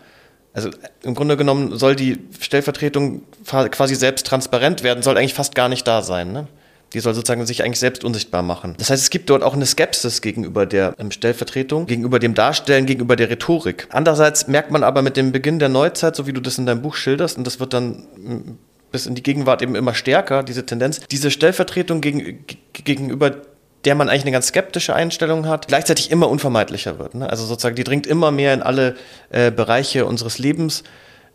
[0.54, 0.70] Also
[1.04, 5.88] im Grunde genommen soll die Stellvertretung quasi selbst transparent werden, soll eigentlich fast gar nicht
[5.88, 6.32] da sein.
[6.32, 6.48] Ne?
[6.94, 8.76] Die soll sozusagen sich eigentlich selbst unsichtbar machen.
[8.78, 12.86] Das heißt, es gibt dort auch eine Skepsis gegenüber der ähm, Stellvertretung, gegenüber dem Darstellen,
[12.86, 13.88] gegenüber der Rhetorik.
[13.92, 16.82] Andererseits merkt man aber mit dem Beginn der Neuzeit, so wie du das in deinem
[16.82, 18.58] Buch schilderst, und das wird dann
[18.92, 23.42] bis in die Gegenwart eben immer stärker, diese Tendenz, diese Stellvertretung gegen, gegenüber
[23.86, 27.16] der man eigentlich eine ganz skeptische Einstellung hat, gleichzeitig immer unvermeidlicher wird.
[27.16, 27.30] Ne?
[27.30, 28.96] Also sozusagen, die dringt immer mehr in alle
[29.30, 30.84] äh, Bereiche unseres Lebens,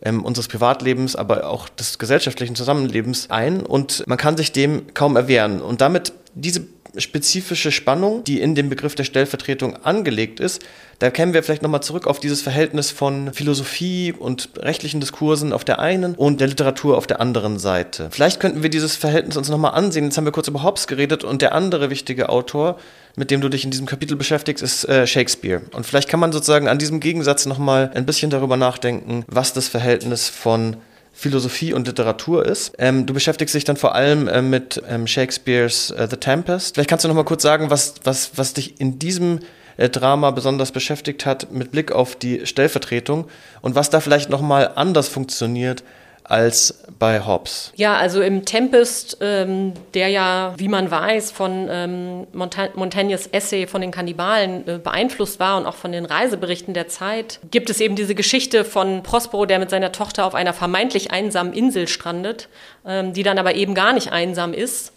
[0.03, 5.15] ähm, unseres Privatlebens, aber auch des gesellschaftlichen Zusammenlebens ein und man kann sich dem kaum
[5.15, 5.61] erwehren.
[5.61, 10.63] Und damit diese spezifische Spannung, die in dem Begriff der Stellvertretung angelegt ist.
[10.99, 15.65] Da kämen wir vielleicht nochmal zurück auf dieses Verhältnis von Philosophie und rechtlichen Diskursen auf
[15.65, 18.07] der einen und der Literatur auf der anderen Seite.
[18.11, 20.05] Vielleicht könnten wir dieses Verhältnis uns nochmal ansehen.
[20.05, 22.79] Jetzt haben wir kurz über Hobbes geredet und der andere wichtige Autor,
[23.15, 25.61] mit dem du dich in diesem Kapitel beschäftigst, ist äh, Shakespeare.
[25.73, 29.67] Und vielleicht kann man sozusagen an diesem Gegensatz nochmal ein bisschen darüber nachdenken, was das
[29.67, 30.77] Verhältnis von
[31.17, 32.73] Philosophie und Literatur ist.
[32.77, 36.75] Ähm, du beschäftigst dich dann vor allem äh, mit ähm, Shakespeares äh, The Tempest.
[36.75, 39.39] Vielleicht kannst du noch mal kurz sagen, was, was, was dich in diesem
[39.77, 43.27] äh, Drama besonders beschäftigt hat mit Blick auf die Stellvertretung
[43.61, 45.83] und was da vielleicht noch mal anders funktioniert
[46.27, 47.71] als bei Hobbes.
[47.75, 53.81] Ja, also im Tempest, ähm, der ja, wie man weiß, von ähm, Montaignes Essay von
[53.81, 57.95] den Kannibalen äh, beeinflusst war und auch von den Reiseberichten der Zeit, gibt es eben
[57.95, 62.49] diese Geschichte von Prospero, der mit seiner Tochter auf einer vermeintlich einsamen Insel strandet,
[62.85, 64.93] ähm, die dann aber eben gar nicht einsam ist.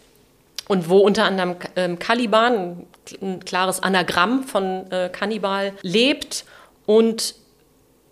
[0.66, 2.86] Und wo unter anderem ähm, Caliban,
[3.22, 6.44] ein klares Anagramm von äh, Kannibal, lebt
[6.84, 7.34] und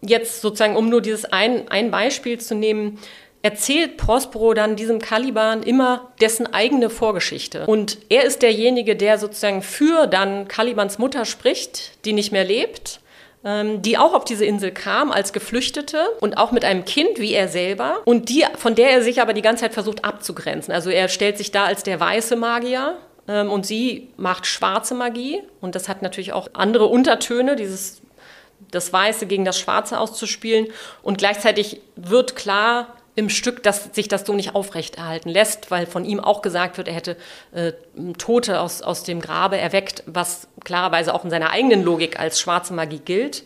[0.07, 2.99] jetzt sozusagen, um nur dieses ein, ein Beispiel zu nehmen,
[3.43, 7.67] erzählt Prospero dann diesem Caliban immer dessen eigene Vorgeschichte.
[7.67, 13.01] Und er ist derjenige, der sozusagen für dann Calibans Mutter spricht, die nicht mehr lebt,
[13.45, 17.35] ähm, die auch auf diese Insel kam als Geflüchtete und auch mit einem Kind wie
[17.35, 20.75] er selber und die, von der er sich aber die ganze Zeit versucht abzugrenzen.
[20.75, 22.97] Also er stellt sich da als der weiße Magier
[23.29, 28.03] ähm, und sie macht schwarze Magie und das hat natürlich auch andere Untertöne, dieses
[28.71, 30.69] das Weiße gegen das Schwarze auszuspielen.
[31.03, 36.05] Und gleichzeitig wird klar, im Stück, dass sich das so nicht aufrechterhalten lässt, weil von
[36.05, 37.17] ihm auch gesagt wird, er hätte
[37.53, 37.73] äh,
[38.19, 42.75] Tote aus, aus dem Grabe erweckt, was klarerweise auch in seiner eigenen Logik als schwarze
[42.75, 43.45] Magie gilt.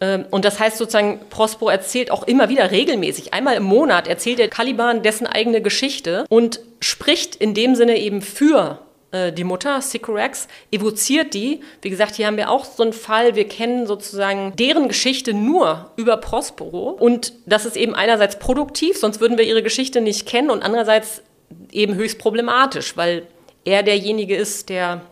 [0.00, 4.40] Ähm, und das heißt sozusagen, Prospero erzählt auch immer wieder regelmäßig, einmal im Monat erzählt
[4.40, 8.80] der Caliban dessen eigene Geschichte und spricht in dem Sinne eben für
[9.12, 11.60] äh, die Mutter, Sycorax, evoziert die.
[11.82, 15.90] Wie gesagt, hier haben wir auch so einen Fall, wir kennen sozusagen deren Geschichte nur
[15.96, 16.90] über Prospero.
[16.90, 21.22] Und das ist eben einerseits produktiv, sonst würden wir ihre Geschichte nicht kennen und andererseits
[21.72, 23.26] eben höchst problematisch, weil
[23.64, 25.02] er derjenige ist, der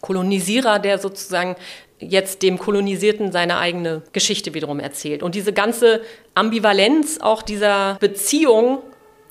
[0.00, 1.56] Kolonisierer, der sozusagen
[2.00, 5.22] jetzt dem Kolonisierten seine eigene Geschichte wiederum erzählt.
[5.22, 6.02] Und diese ganze
[6.34, 8.78] Ambivalenz auch dieser Beziehung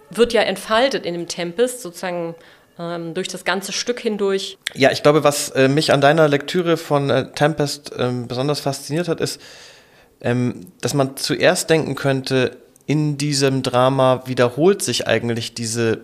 [0.10, 2.36] wird ja entfaltet in dem Tempest, sozusagen
[2.80, 4.58] ähm, durch das ganze Stück hindurch.
[4.74, 9.08] Ja, ich glaube, was äh, mich an deiner Lektüre von äh, Tempest ähm, besonders fasziniert
[9.08, 9.42] hat, ist,
[10.22, 16.02] ähm, dass man zuerst denken könnte, in diesem Drama wiederholt sich eigentlich diese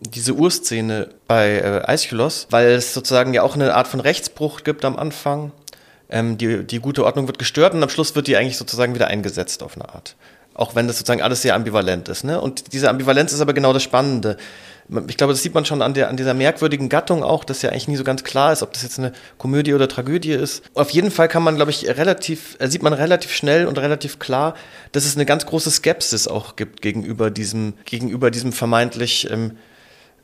[0.00, 4.84] diese Urszene bei äh, Aeschylus, weil es sozusagen ja auch eine Art von Rechtsbruch gibt
[4.84, 5.50] am Anfang
[6.10, 9.08] ähm, die, die gute Ordnung wird gestört und am Schluss wird die eigentlich sozusagen wieder
[9.08, 10.16] eingesetzt auf eine Art.
[10.54, 12.24] Auch wenn das sozusagen alles sehr ambivalent ist.
[12.24, 12.40] Ne?
[12.40, 14.36] Und diese Ambivalenz ist aber genau das Spannende.
[15.08, 17.70] Ich glaube, das sieht man schon an, der, an dieser merkwürdigen Gattung auch, dass ja
[17.70, 20.62] eigentlich nie so ganz klar ist, ob das jetzt eine Komödie oder Tragödie ist.
[20.74, 24.18] Auf jeden Fall kann man, glaube ich, relativ, äh, sieht man relativ schnell und relativ
[24.18, 24.54] klar,
[24.92, 29.58] dass es eine ganz große Skepsis auch gibt gegenüber diesem, gegenüber diesem vermeintlich ähm,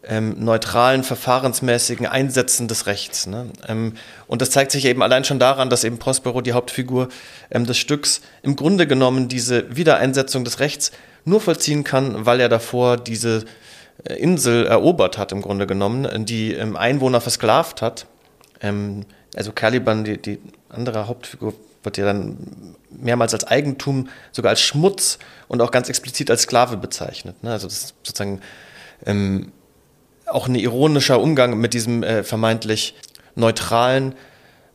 [0.08, 3.26] ähm, neutralen, verfahrensmäßigen Einsätzen des Rechts.
[3.26, 3.48] Ne?
[3.68, 3.94] Ähm,
[4.26, 7.08] und das zeigt sich eben allein schon daran, dass eben Prospero, die Hauptfigur
[7.50, 10.92] ähm, des Stücks, im Grunde genommen diese Wiedereinsetzung des Rechts
[11.24, 13.44] nur vollziehen kann, weil er davor diese
[14.02, 18.06] Insel erobert hat, im Grunde genommen, die ähm, Einwohner versklavt hat.
[18.60, 24.60] Ähm, also Caliban, die, die andere Hauptfigur, wird ja dann mehrmals als Eigentum, sogar als
[24.60, 27.42] Schmutz und auch ganz explizit als Sklave bezeichnet.
[27.42, 27.52] Ne?
[27.52, 28.40] Also das ist sozusagen
[29.06, 29.52] ähm,
[30.26, 32.94] auch ein ironischer Umgang mit diesem äh, vermeintlich
[33.34, 34.14] neutralen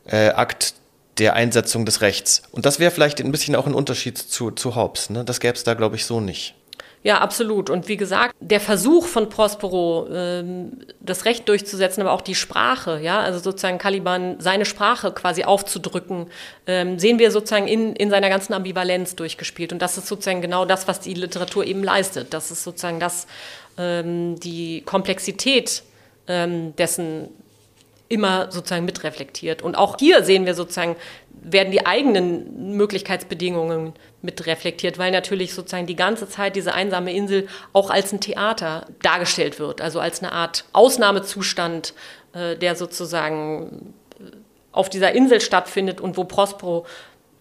[0.06, 0.74] äh, Akt
[1.18, 2.42] der Einsetzung des Rechts.
[2.52, 5.10] Und das wäre vielleicht ein bisschen auch ein Unterschied zu, zu Hobbes.
[5.10, 5.24] Ne?
[5.24, 6.54] Das gäbe es da, glaube ich, so nicht.
[7.02, 7.70] Ja, absolut.
[7.70, 13.00] Und wie gesagt, der Versuch von Prospero, ähm, das Recht durchzusetzen, aber auch die Sprache,
[13.00, 16.26] ja, also sozusagen Caliban seine Sprache quasi aufzudrücken,
[16.66, 19.72] ähm, sehen wir sozusagen in, in seiner ganzen Ambivalenz durchgespielt.
[19.72, 22.34] Und das ist sozusagen genau das, was die Literatur eben leistet.
[22.34, 23.26] Das ist sozusagen das,
[23.78, 25.82] ähm, die Komplexität
[26.28, 27.28] dessen
[28.08, 29.62] immer sozusagen mitreflektiert.
[29.62, 30.94] Und auch hier sehen wir sozusagen,
[31.42, 37.90] werden die eigenen Möglichkeitsbedingungen mitreflektiert, weil natürlich sozusagen die ganze Zeit diese einsame Insel auch
[37.90, 41.94] als ein Theater dargestellt wird, also als eine Art Ausnahmezustand,
[42.34, 43.94] äh, der sozusagen
[44.72, 46.86] auf dieser Insel stattfindet und wo Prospero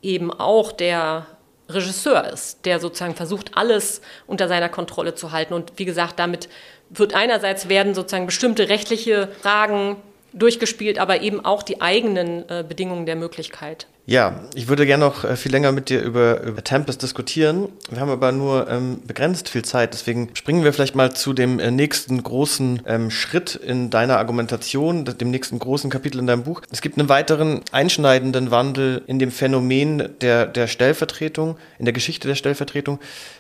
[0.02, 1.28] eben auch der
[1.68, 5.54] Regisseur ist, der sozusagen versucht, alles unter seiner Kontrolle zu halten.
[5.54, 6.50] Und wie gesagt, damit
[6.90, 9.98] wird einerseits werden sozusagen bestimmte rechtliche Fragen
[10.34, 13.88] durchgespielt, aber eben auch die eigenen äh, Bedingungen der Möglichkeit.
[14.10, 17.70] Ja, ich würde gerne noch äh, viel länger mit dir über, über Tempest diskutieren.
[17.92, 21.60] Wir haben aber nur ähm, begrenzt viel Zeit, deswegen springen wir vielleicht mal zu dem
[21.60, 26.64] äh, nächsten großen ähm, Schritt in deiner Argumentation, dem nächsten großen Kapitel in deinem Buch.
[26.72, 32.28] Es gibt einen weiteren einschneidenden Wandel in dem Phänomen der, der Stellvertretung, in der Geschichte
[32.28, 32.98] der Stellvertretung,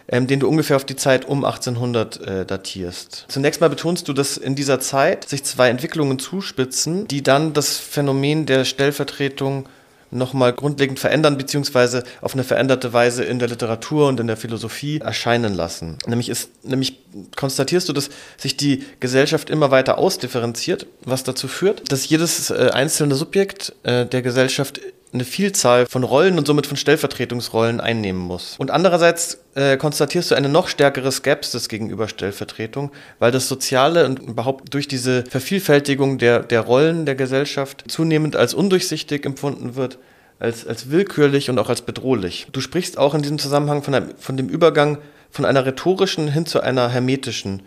[0.07, 3.25] ähm, den du ungefähr auf die Zeit um 1800 äh, datierst.
[3.27, 7.77] Zunächst mal betonst du, dass in dieser Zeit sich zwei Entwicklungen zuspitzen, die dann das
[7.77, 9.67] Phänomen der Stellvertretung
[10.11, 14.99] nochmal grundlegend verändern, beziehungsweise auf eine veränderte Weise in der Literatur und in der Philosophie
[14.99, 15.97] erscheinen lassen.
[16.07, 16.99] Nämlich, ist, nämlich
[17.35, 22.69] konstatierst du, dass sich die Gesellschaft immer weiter ausdifferenziert, was dazu führt, dass jedes äh,
[22.73, 24.79] einzelne Subjekt äh, der Gesellschaft
[25.11, 28.55] eine Vielzahl von Rollen und somit von Stellvertretungsrollen einnehmen muss.
[28.59, 34.19] Und andererseits äh, konstatierst du eine noch stärkere Skepsis gegenüber Stellvertretung, weil das Soziale und
[34.19, 39.97] überhaupt durch diese Vervielfältigung der, der Rollen der Gesellschaft zunehmend als undurchsichtig empfunden wird,
[40.39, 42.47] als, als willkürlich und auch als bedrohlich.
[42.51, 44.99] Du sprichst auch in diesem Zusammenhang von, einem, von dem Übergang
[45.31, 47.63] von einer rhetorischen hin zu einer hermetischen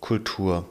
[0.00, 0.66] Kultur.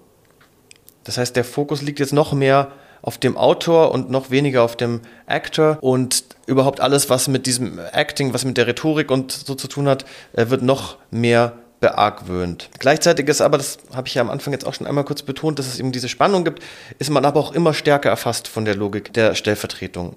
[1.03, 4.75] Das heißt, der Fokus liegt jetzt noch mehr auf dem Autor und noch weniger auf
[4.75, 9.55] dem Actor und überhaupt alles, was mit diesem Acting, was mit der Rhetorik und so
[9.55, 12.69] zu tun hat, äh, wird noch mehr beargwöhnt.
[12.79, 15.57] Gleichzeitig ist aber, das habe ich ja am Anfang jetzt auch schon einmal kurz betont,
[15.57, 16.61] dass es eben diese Spannung gibt,
[16.99, 20.15] ist man aber auch immer stärker erfasst von der Logik der Stellvertretung.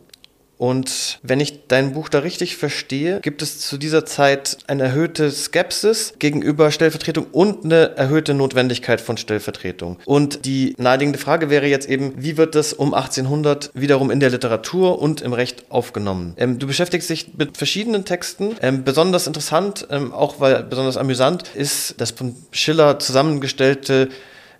[0.65, 5.31] Und wenn ich dein Buch da richtig verstehe, gibt es zu dieser Zeit eine erhöhte
[5.31, 9.99] Skepsis gegenüber Stellvertretung und eine erhöhte Notwendigkeit von Stellvertretung.
[10.07, 14.31] Und die naheliegende Frage wäre jetzt eben, wie wird das um 1800 wiederum in der
[14.31, 16.33] Literatur und im Recht aufgenommen?
[16.39, 18.57] Ähm, du beschäftigst dich mit verschiedenen Texten.
[18.63, 24.09] Ähm, besonders interessant, ähm, auch weil besonders amüsant, ist das von Schiller zusammengestellte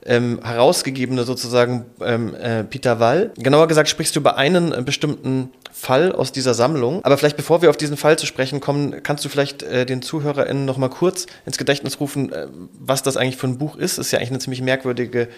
[0.07, 3.33] ähm, herausgegebene sozusagen ähm, äh, Peter Wall.
[3.37, 7.05] Genauer gesagt sprichst du über einen äh, bestimmten Fall aus dieser Sammlung.
[7.05, 10.03] Aber vielleicht bevor wir auf diesen Fall zu sprechen kommen, kannst du vielleicht äh, den
[10.03, 12.47] ZuhörerInnen noch mal kurz ins Gedächtnis rufen, äh,
[12.79, 13.99] was das eigentlich für ein Buch ist.
[13.99, 15.29] Ist ja eigentlich eine ziemlich merkwürdige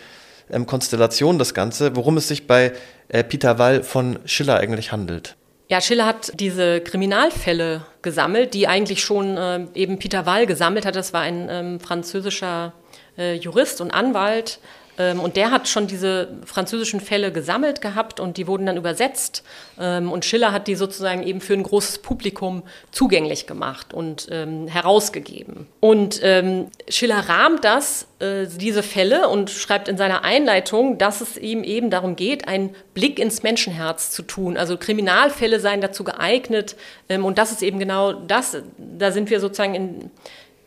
[0.50, 1.96] ähm, Konstellation, das Ganze.
[1.96, 2.72] Worum es sich bei
[3.08, 5.36] äh, Peter Wall von Schiller eigentlich handelt.
[5.68, 10.94] Ja, Schiller hat diese Kriminalfälle gesammelt, die eigentlich schon äh, eben Peter Wall gesammelt hat.
[10.94, 12.72] Das war ein ähm, französischer
[13.18, 14.58] äh, Jurist und Anwalt.
[14.98, 19.42] Ähm, und der hat schon diese französischen Fälle gesammelt gehabt und die wurden dann übersetzt.
[19.78, 24.66] Ähm, und Schiller hat die sozusagen eben für ein großes Publikum zugänglich gemacht und ähm,
[24.68, 25.66] herausgegeben.
[25.80, 31.36] Und ähm, Schiller rahmt das, äh, diese Fälle, und schreibt in seiner Einleitung, dass es
[31.36, 34.56] ihm eben darum geht, einen Blick ins Menschenherz zu tun.
[34.56, 36.76] Also Kriminalfälle seien dazu geeignet.
[37.08, 38.56] Ähm, und das ist eben genau das.
[38.78, 40.10] Da sind wir sozusagen in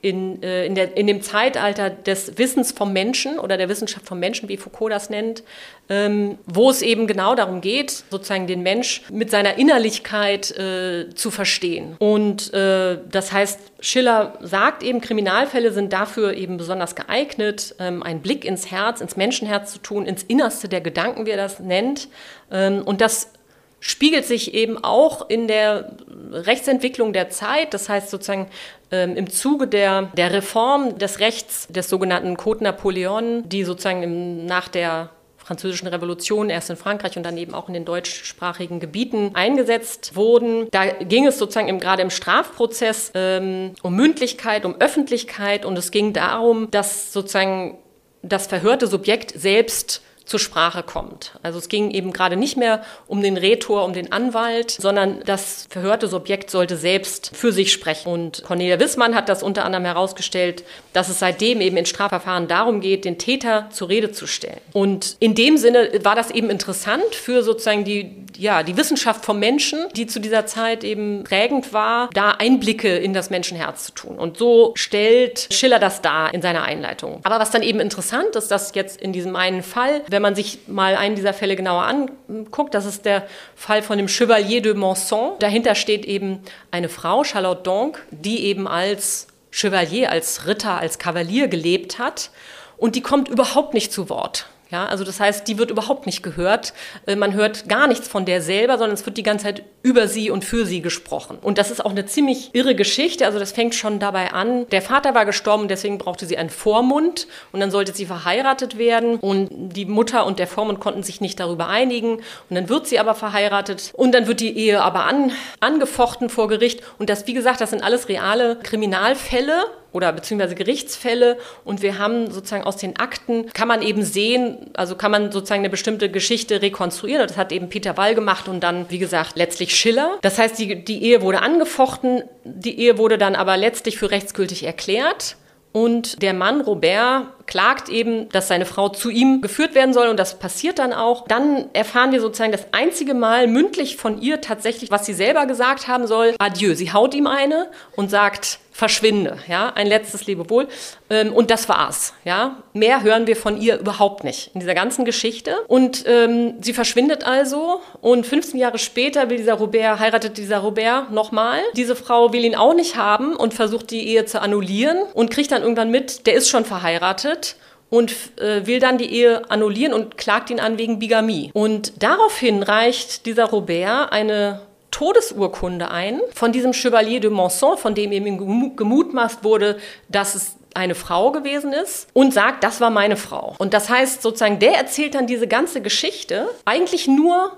[0.01, 4.19] in, äh, in, der, in dem Zeitalter des Wissens vom Menschen oder der Wissenschaft vom
[4.19, 5.43] Menschen, wie Foucault das nennt,
[5.89, 11.31] ähm, wo es eben genau darum geht, sozusagen den Mensch mit seiner Innerlichkeit äh, zu
[11.31, 11.95] verstehen.
[11.99, 18.21] Und äh, das heißt, Schiller sagt eben, Kriminalfälle sind dafür eben besonders geeignet, ähm, einen
[18.21, 22.07] Blick ins Herz, ins Menschenherz zu tun, ins Innerste der Gedanken, wie er das nennt.
[22.51, 23.31] Ähm, und das
[23.79, 25.91] spiegelt sich eben auch in der
[26.31, 27.73] Rechtsentwicklung der Zeit.
[27.73, 28.47] Das heißt sozusagen
[28.91, 34.45] ähm, im Zuge der, der Reform des Rechts des sogenannten Code Napoleon, die sozusagen im,
[34.45, 39.31] nach der französischen Revolution erst in Frankreich und dann eben auch in den deutschsprachigen Gebieten
[39.33, 40.67] eingesetzt wurden.
[40.69, 45.89] Da ging es sozusagen im, gerade im Strafprozess ähm, um Mündlichkeit, um Öffentlichkeit und es
[45.89, 47.79] ging darum, dass sozusagen
[48.21, 51.33] das verhörte Subjekt selbst zur Sprache kommt.
[51.41, 55.65] Also es ging eben gerade nicht mehr um den Rhetor, um den Anwalt, sondern das
[55.69, 58.09] verhörte Subjekt sollte selbst für sich sprechen.
[58.09, 60.63] Und Cornelia Wissmann hat das unter anderem herausgestellt,
[60.93, 64.61] dass es seitdem eben in Strafverfahren darum geht, den Täter zur Rede zu stellen.
[64.71, 69.39] Und in dem Sinne war das eben interessant für sozusagen die, ja, die Wissenschaft vom
[69.39, 74.19] Menschen, die zu dieser Zeit eben prägend war, da Einblicke in das Menschenherz zu tun.
[74.19, 77.21] Und so stellt Schiller das dar in seiner Einleitung.
[77.23, 80.67] Aber was dann eben interessant ist, dass jetzt in diesem einen Fall, wenn man sich
[80.67, 85.33] mal einen dieser Fälle genauer anguckt, das ist der Fall von dem Chevalier de Monson.
[85.39, 91.47] Dahinter steht eben eine Frau, Charlotte Donk, die eben als Chevalier, als Ritter, als Kavalier
[91.47, 92.31] gelebt hat.
[92.77, 94.47] Und die kommt überhaupt nicht zu Wort.
[94.71, 96.73] Ja, also das heißt, die wird überhaupt nicht gehört.
[97.07, 100.07] Äh, man hört gar nichts von der selber, sondern es wird die ganze Zeit über
[100.07, 101.39] sie und für sie gesprochen.
[101.41, 103.25] Und das ist auch eine ziemlich irre Geschichte.
[103.25, 104.67] Also das fängt schon dabei an.
[104.69, 109.15] Der Vater war gestorben, deswegen brauchte sie einen Vormund und dann sollte sie verheiratet werden.
[109.15, 112.17] Und die Mutter und der Vormund konnten sich nicht darüber einigen.
[112.17, 116.47] Und dann wird sie aber verheiratet und dann wird die Ehe aber an, angefochten vor
[116.47, 116.83] Gericht.
[116.99, 122.31] Und das, wie gesagt, das sind alles reale Kriminalfälle oder beziehungsweise Gerichtsfälle und wir haben
[122.31, 126.61] sozusagen aus den Akten, kann man eben sehen, also kann man sozusagen eine bestimmte Geschichte
[126.61, 127.27] rekonstruieren.
[127.27, 130.17] Das hat eben Peter Wall gemacht und dann, wie gesagt, letztlich Schiller.
[130.21, 134.63] Das heißt, die, die Ehe wurde angefochten, die Ehe wurde dann aber letztlich für rechtsgültig
[134.63, 135.35] erklärt.
[135.71, 140.17] Und der Mann Robert klagt eben, dass seine Frau zu ihm geführt werden soll und
[140.17, 141.27] das passiert dann auch.
[141.27, 145.87] Dann erfahren wir sozusagen das einzige Mal mündlich von ihr tatsächlich, was sie selber gesagt
[145.87, 146.33] haben soll.
[146.39, 146.73] Adieu.
[146.73, 150.69] Sie haut ihm eine und sagt, verschwinde, ja, ein letztes Lebewohl.
[151.09, 152.63] Ähm, und das war's, ja.
[152.73, 155.57] Mehr hören wir von ihr überhaupt nicht in dieser ganzen Geschichte.
[155.67, 161.11] Und ähm, sie verschwindet also und 15 Jahre später will dieser Robert, heiratet dieser Robert
[161.11, 161.59] nochmal.
[161.75, 165.51] Diese Frau will ihn auch nicht haben und versucht die Ehe zu annullieren und kriegt
[165.51, 167.57] dann irgendwann mit, der ist schon verheiratet
[167.89, 171.51] und äh, will dann die Ehe annullieren und klagt ihn an wegen Bigamie.
[171.53, 174.61] Und daraufhin reicht dieser Robert eine
[174.91, 180.95] Todesurkunde ein von diesem Chevalier de Monson, von dem eben gemutmaßt wurde, dass es eine
[180.95, 183.55] Frau gewesen ist und sagt, das war meine Frau.
[183.57, 187.51] Und das heißt sozusagen, der erzählt dann diese ganze Geschichte eigentlich nur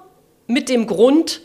[0.48, 1.42] mit dem Grund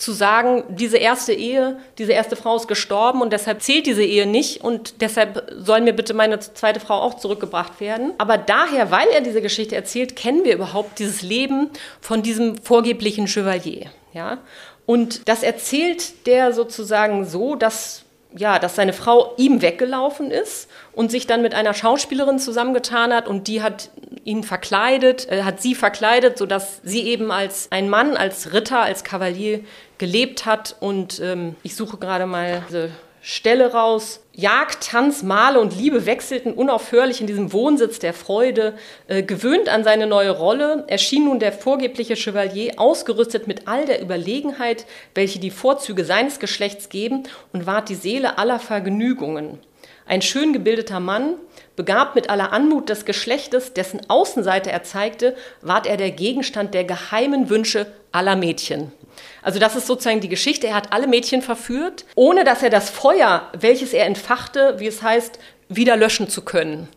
[0.00, 4.26] zu sagen, diese erste Ehe, diese erste Frau ist gestorben und deshalb zählt diese Ehe
[4.26, 8.14] nicht und deshalb soll mir bitte meine zweite Frau auch zurückgebracht werden.
[8.16, 11.68] Aber daher, weil er diese Geschichte erzählt, kennen wir überhaupt dieses Leben
[12.00, 13.90] von diesem vorgeblichen Chevalier.
[14.14, 14.38] Ja?
[14.90, 18.02] Und das erzählt der sozusagen so, dass,
[18.36, 23.28] ja, dass seine Frau ihm weggelaufen ist und sich dann mit einer Schauspielerin zusammengetan hat
[23.28, 23.90] und die hat
[24.24, 29.04] ihn verkleidet, äh, hat sie verkleidet, sodass sie eben als ein Mann, als Ritter, als
[29.04, 29.60] Kavalier
[29.98, 30.74] gelebt hat.
[30.80, 32.90] Und ähm, ich suche gerade mal diese
[33.22, 34.20] Stelle raus.
[34.32, 38.74] Jagd, Tanz, Male und Liebe wechselten unaufhörlich in diesem Wohnsitz der Freude.
[39.08, 44.00] Äh, gewöhnt an seine neue Rolle, erschien nun der vorgebliche Chevalier ausgerüstet mit all der
[44.00, 49.58] Überlegenheit, welche die Vorzüge seines Geschlechts geben, und ward die Seele aller Vergnügungen.
[50.06, 51.34] Ein schön gebildeter Mann,
[51.76, 56.84] begabt mit aller Anmut des Geschlechtes, dessen Außenseite er zeigte, ward er der Gegenstand der
[56.84, 58.92] geheimen Wünsche aller Mädchen.
[59.42, 60.66] Also das ist sozusagen die Geschichte.
[60.66, 65.02] Er hat alle Mädchen verführt, ohne dass er das Feuer, welches er entfachte, wie es
[65.02, 66.88] heißt, wieder löschen zu können.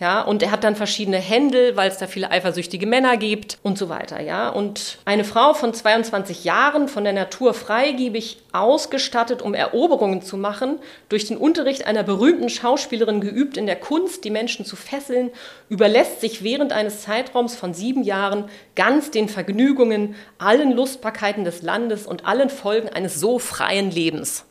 [0.00, 3.76] Ja, und er hat dann verschiedene Händel, weil es da viele eifersüchtige Männer gibt und
[3.76, 4.18] so weiter.
[4.18, 10.38] Ja, und eine Frau von 22 Jahren, von der Natur freigebig ausgestattet, um Eroberungen zu
[10.38, 10.78] machen,
[11.10, 15.30] durch den Unterricht einer berühmten Schauspielerin geübt in der Kunst, die Menschen zu fesseln,
[15.68, 18.46] überlässt sich während eines Zeitraums von sieben Jahren
[18.76, 24.46] ganz den Vergnügungen, allen Lustbarkeiten des Landes und allen Folgen eines so freien Lebens.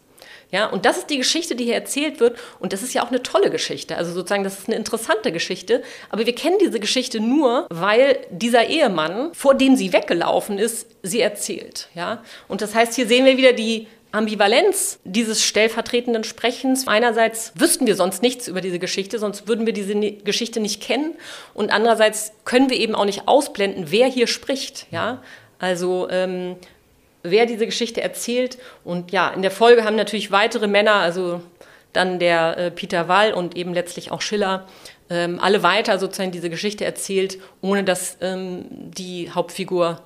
[0.51, 2.37] Ja, und das ist die Geschichte, die hier erzählt wird.
[2.59, 3.97] Und das ist ja auch eine tolle Geschichte.
[3.97, 5.83] Also sozusagen, das ist eine interessante Geschichte.
[6.09, 11.19] Aber wir kennen diese Geschichte nur, weil dieser Ehemann, vor dem sie weggelaufen ist, sie
[11.21, 11.89] erzählt.
[11.93, 16.87] Ja, und das heißt, hier sehen wir wieder die Ambivalenz dieses stellvertretenden Sprechens.
[16.87, 21.15] Einerseits wüssten wir sonst nichts über diese Geschichte, sonst würden wir diese Geschichte nicht kennen.
[21.53, 24.87] Und andererseits können wir eben auch nicht ausblenden, wer hier spricht.
[24.89, 25.21] Ja,
[25.59, 26.55] also ähm,
[27.23, 28.57] wer diese Geschichte erzählt.
[28.83, 31.41] Und ja, in der Folge haben natürlich weitere Männer, also
[31.93, 34.67] dann der äh, Peter Wall und eben letztlich auch Schiller,
[35.09, 40.01] ähm, alle weiter sozusagen diese Geschichte erzählt, ohne dass ähm, die Hauptfigur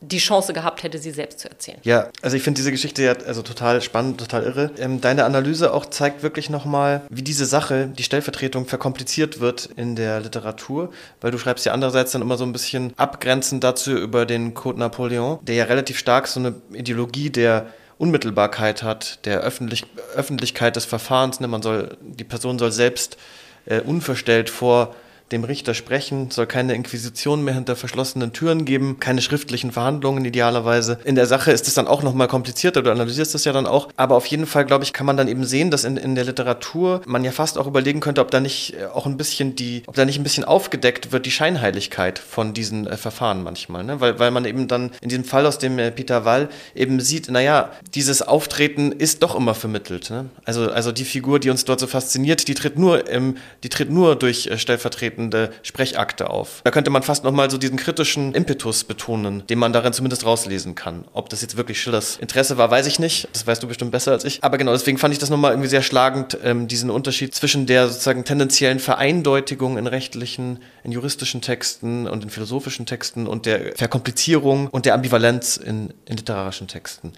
[0.00, 1.78] die Chance gehabt hätte, sie selbst zu erzählen.
[1.82, 4.70] Ja, also ich finde diese Geschichte ja also total spannend, total irre.
[4.78, 9.96] Ähm, deine Analyse auch zeigt wirklich nochmal, wie diese Sache, die Stellvertretung, verkompliziert wird in
[9.96, 10.90] der Literatur,
[11.20, 14.78] weil du schreibst ja andererseits dann immer so ein bisschen abgrenzend dazu über den Code
[14.78, 17.66] Napoleon, der ja relativ stark so eine Ideologie der
[17.98, 19.84] Unmittelbarkeit hat, der Öffentlich
[20.16, 21.40] Öffentlichkeit des Verfahrens.
[21.40, 21.48] Ne?
[21.48, 23.18] Man soll, die Person soll selbst
[23.66, 24.94] äh, unverstellt vor
[25.32, 30.98] dem Richter sprechen, soll keine Inquisition mehr hinter verschlossenen Türen geben, keine schriftlichen Verhandlungen idealerweise.
[31.04, 33.88] In der Sache ist es dann auch nochmal komplizierter, du analysierst das ja dann auch,
[33.96, 36.24] aber auf jeden Fall, glaube ich, kann man dann eben sehen, dass in, in der
[36.24, 39.84] Literatur man ja fast auch überlegen könnte, ob da nicht äh, auch ein bisschen die,
[39.86, 44.00] ob da nicht ein bisschen aufgedeckt wird, die Scheinheiligkeit von diesen äh, Verfahren manchmal, ne?
[44.00, 47.30] weil, weil man eben dann in diesem Fall aus dem äh, Peter Wall eben sieht,
[47.30, 50.10] naja, dieses Auftreten ist doch immer vermittelt.
[50.10, 50.28] Ne?
[50.44, 53.90] Also, also die Figur, die uns dort so fasziniert, die tritt nur, im, die tritt
[53.90, 56.62] nur durch äh, stellvertretend stellvertretende Sprechakte auf.
[56.64, 60.74] Da könnte man fast nochmal so diesen kritischen Impetus betonen, den man darin zumindest rauslesen
[60.74, 61.04] kann.
[61.12, 63.28] Ob das jetzt wirklich Schillers Interesse war, weiß ich nicht.
[63.32, 64.42] Das weißt du bestimmt besser als ich.
[64.42, 67.88] Aber genau, deswegen fand ich das nochmal irgendwie sehr schlagend, ähm, diesen Unterschied zwischen der
[67.88, 74.68] sozusagen tendenziellen Vereindeutigung in rechtlichen, in juristischen Texten und in philosophischen Texten und der Verkomplizierung
[74.68, 77.12] und der Ambivalenz in, in literarischen Texten.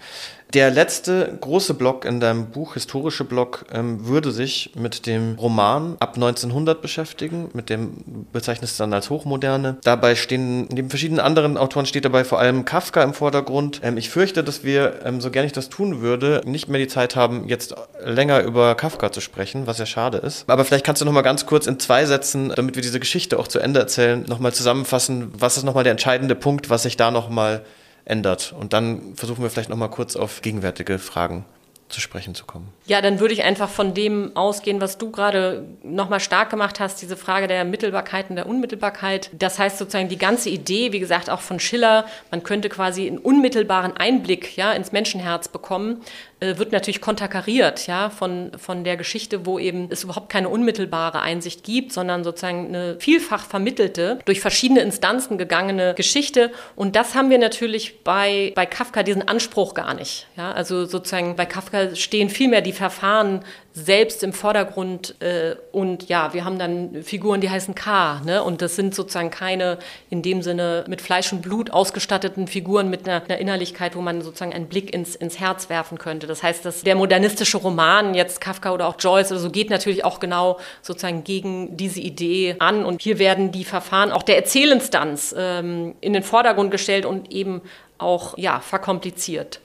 [0.53, 5.95] Der letzte große Block in deinem Buch, historische Block, ähm, würde sich mit dem Roman
[5.99, 9.77] ab 1900 beschäftigen, mit dem bezeichnest du dann als Hochmoderne.
[9.83, 13.81] Dabei stehen, neben verschiedenen anderen Autoren steht dabei vor allem Kafka im Vordergrund.
[13.83, 16.87] Ähm, ich fürchte, dass wir, ähm, so gerne ich das tun würde, nicht mehr die
[16.87, 17.73] Zeit haben, jetzt
[18.05, 20.47] länger über Kafka zu sprechen, was ja schade ist.
[20.47, 23.39] Aber vielleicht kannst du noch mal ganz kurz in zwei Sätzen, damit wir diese Geschichte
[23.39, 26.83] auch zu Ende erzählen, noch mal zusammenfassen, was ist noch mal der entscheidende Punkt, was
[26.83, 27.63] sich da noch mal
[28.05, 28.53] ändert.
[28.57, 31.45] Und dann versuchen wir vielleicht noch mal kurz auf gegenwärtige Fragen
[31.93, 32.69] zu sprechen zu kommen.
[32.85, 37.01] Ja, dann würde ich einfach von dem ausgehen, was du gerade nochmal stark gemacht hast,
[37.01, 39.29] diese Frage der Mittelbarkeit und der Unmittelbarkeit.
[39.31, 43.19] Das heißt sozusagen die ganze Idee, wie gesagt, auch von Schiller, man könnte quasi einen
[43.19, 46.01] unmittelbaren Einblick ja, ins Menschenherz bekommen,
[46.43, 51.21] äh, wird natürlich konterkariert ja, von, von der Geschichte, wo eben es überhaupt keine unmittelbare
[51.21, 56.51] Einsicht gibt, sondern sozusagen eine vielfach vermittelte, durch verschiedene Instanzen gegangene Geschichte.
[56.75, 60.27] Und das haben wir natürlich bei, bei Kafka diesen Anspruch gar nicht.
[60.35, 60.51] Ja?
[60.51, 66.45] Also sozusagen bei Kafka stehen vielmehr die Verfahren selbst im Vordergrund äh, und ja, wir
[66.45, 68.43] haben dann Figuren, die heißen K, ne?
[68.43, 69.79] Und das sind sozusagen keine
[70.11, 74.21] in dem Sinne mit Fleisch und Blut ausgestatteten Figuren mit einer, einer Innerlichkeit, wo man
[74.21, 76.27] sozusagen einen Blick ins, ins Herz werfen könnte.
[76.33, 80.03] Das heißt, dass der modernistische Roman, jetzt Kafka oder auch Joyce oder so, geht natürlich
[80.03, 82.85] auch genau sozusagen gegen diese Idee an.
[82.85, 87.61] Und hier werden die Verfahren auch der Erzählinstanz ähm, in den Vordergrund gestellt und eben
[87.99, 89.59] auch ja, verkompliziert.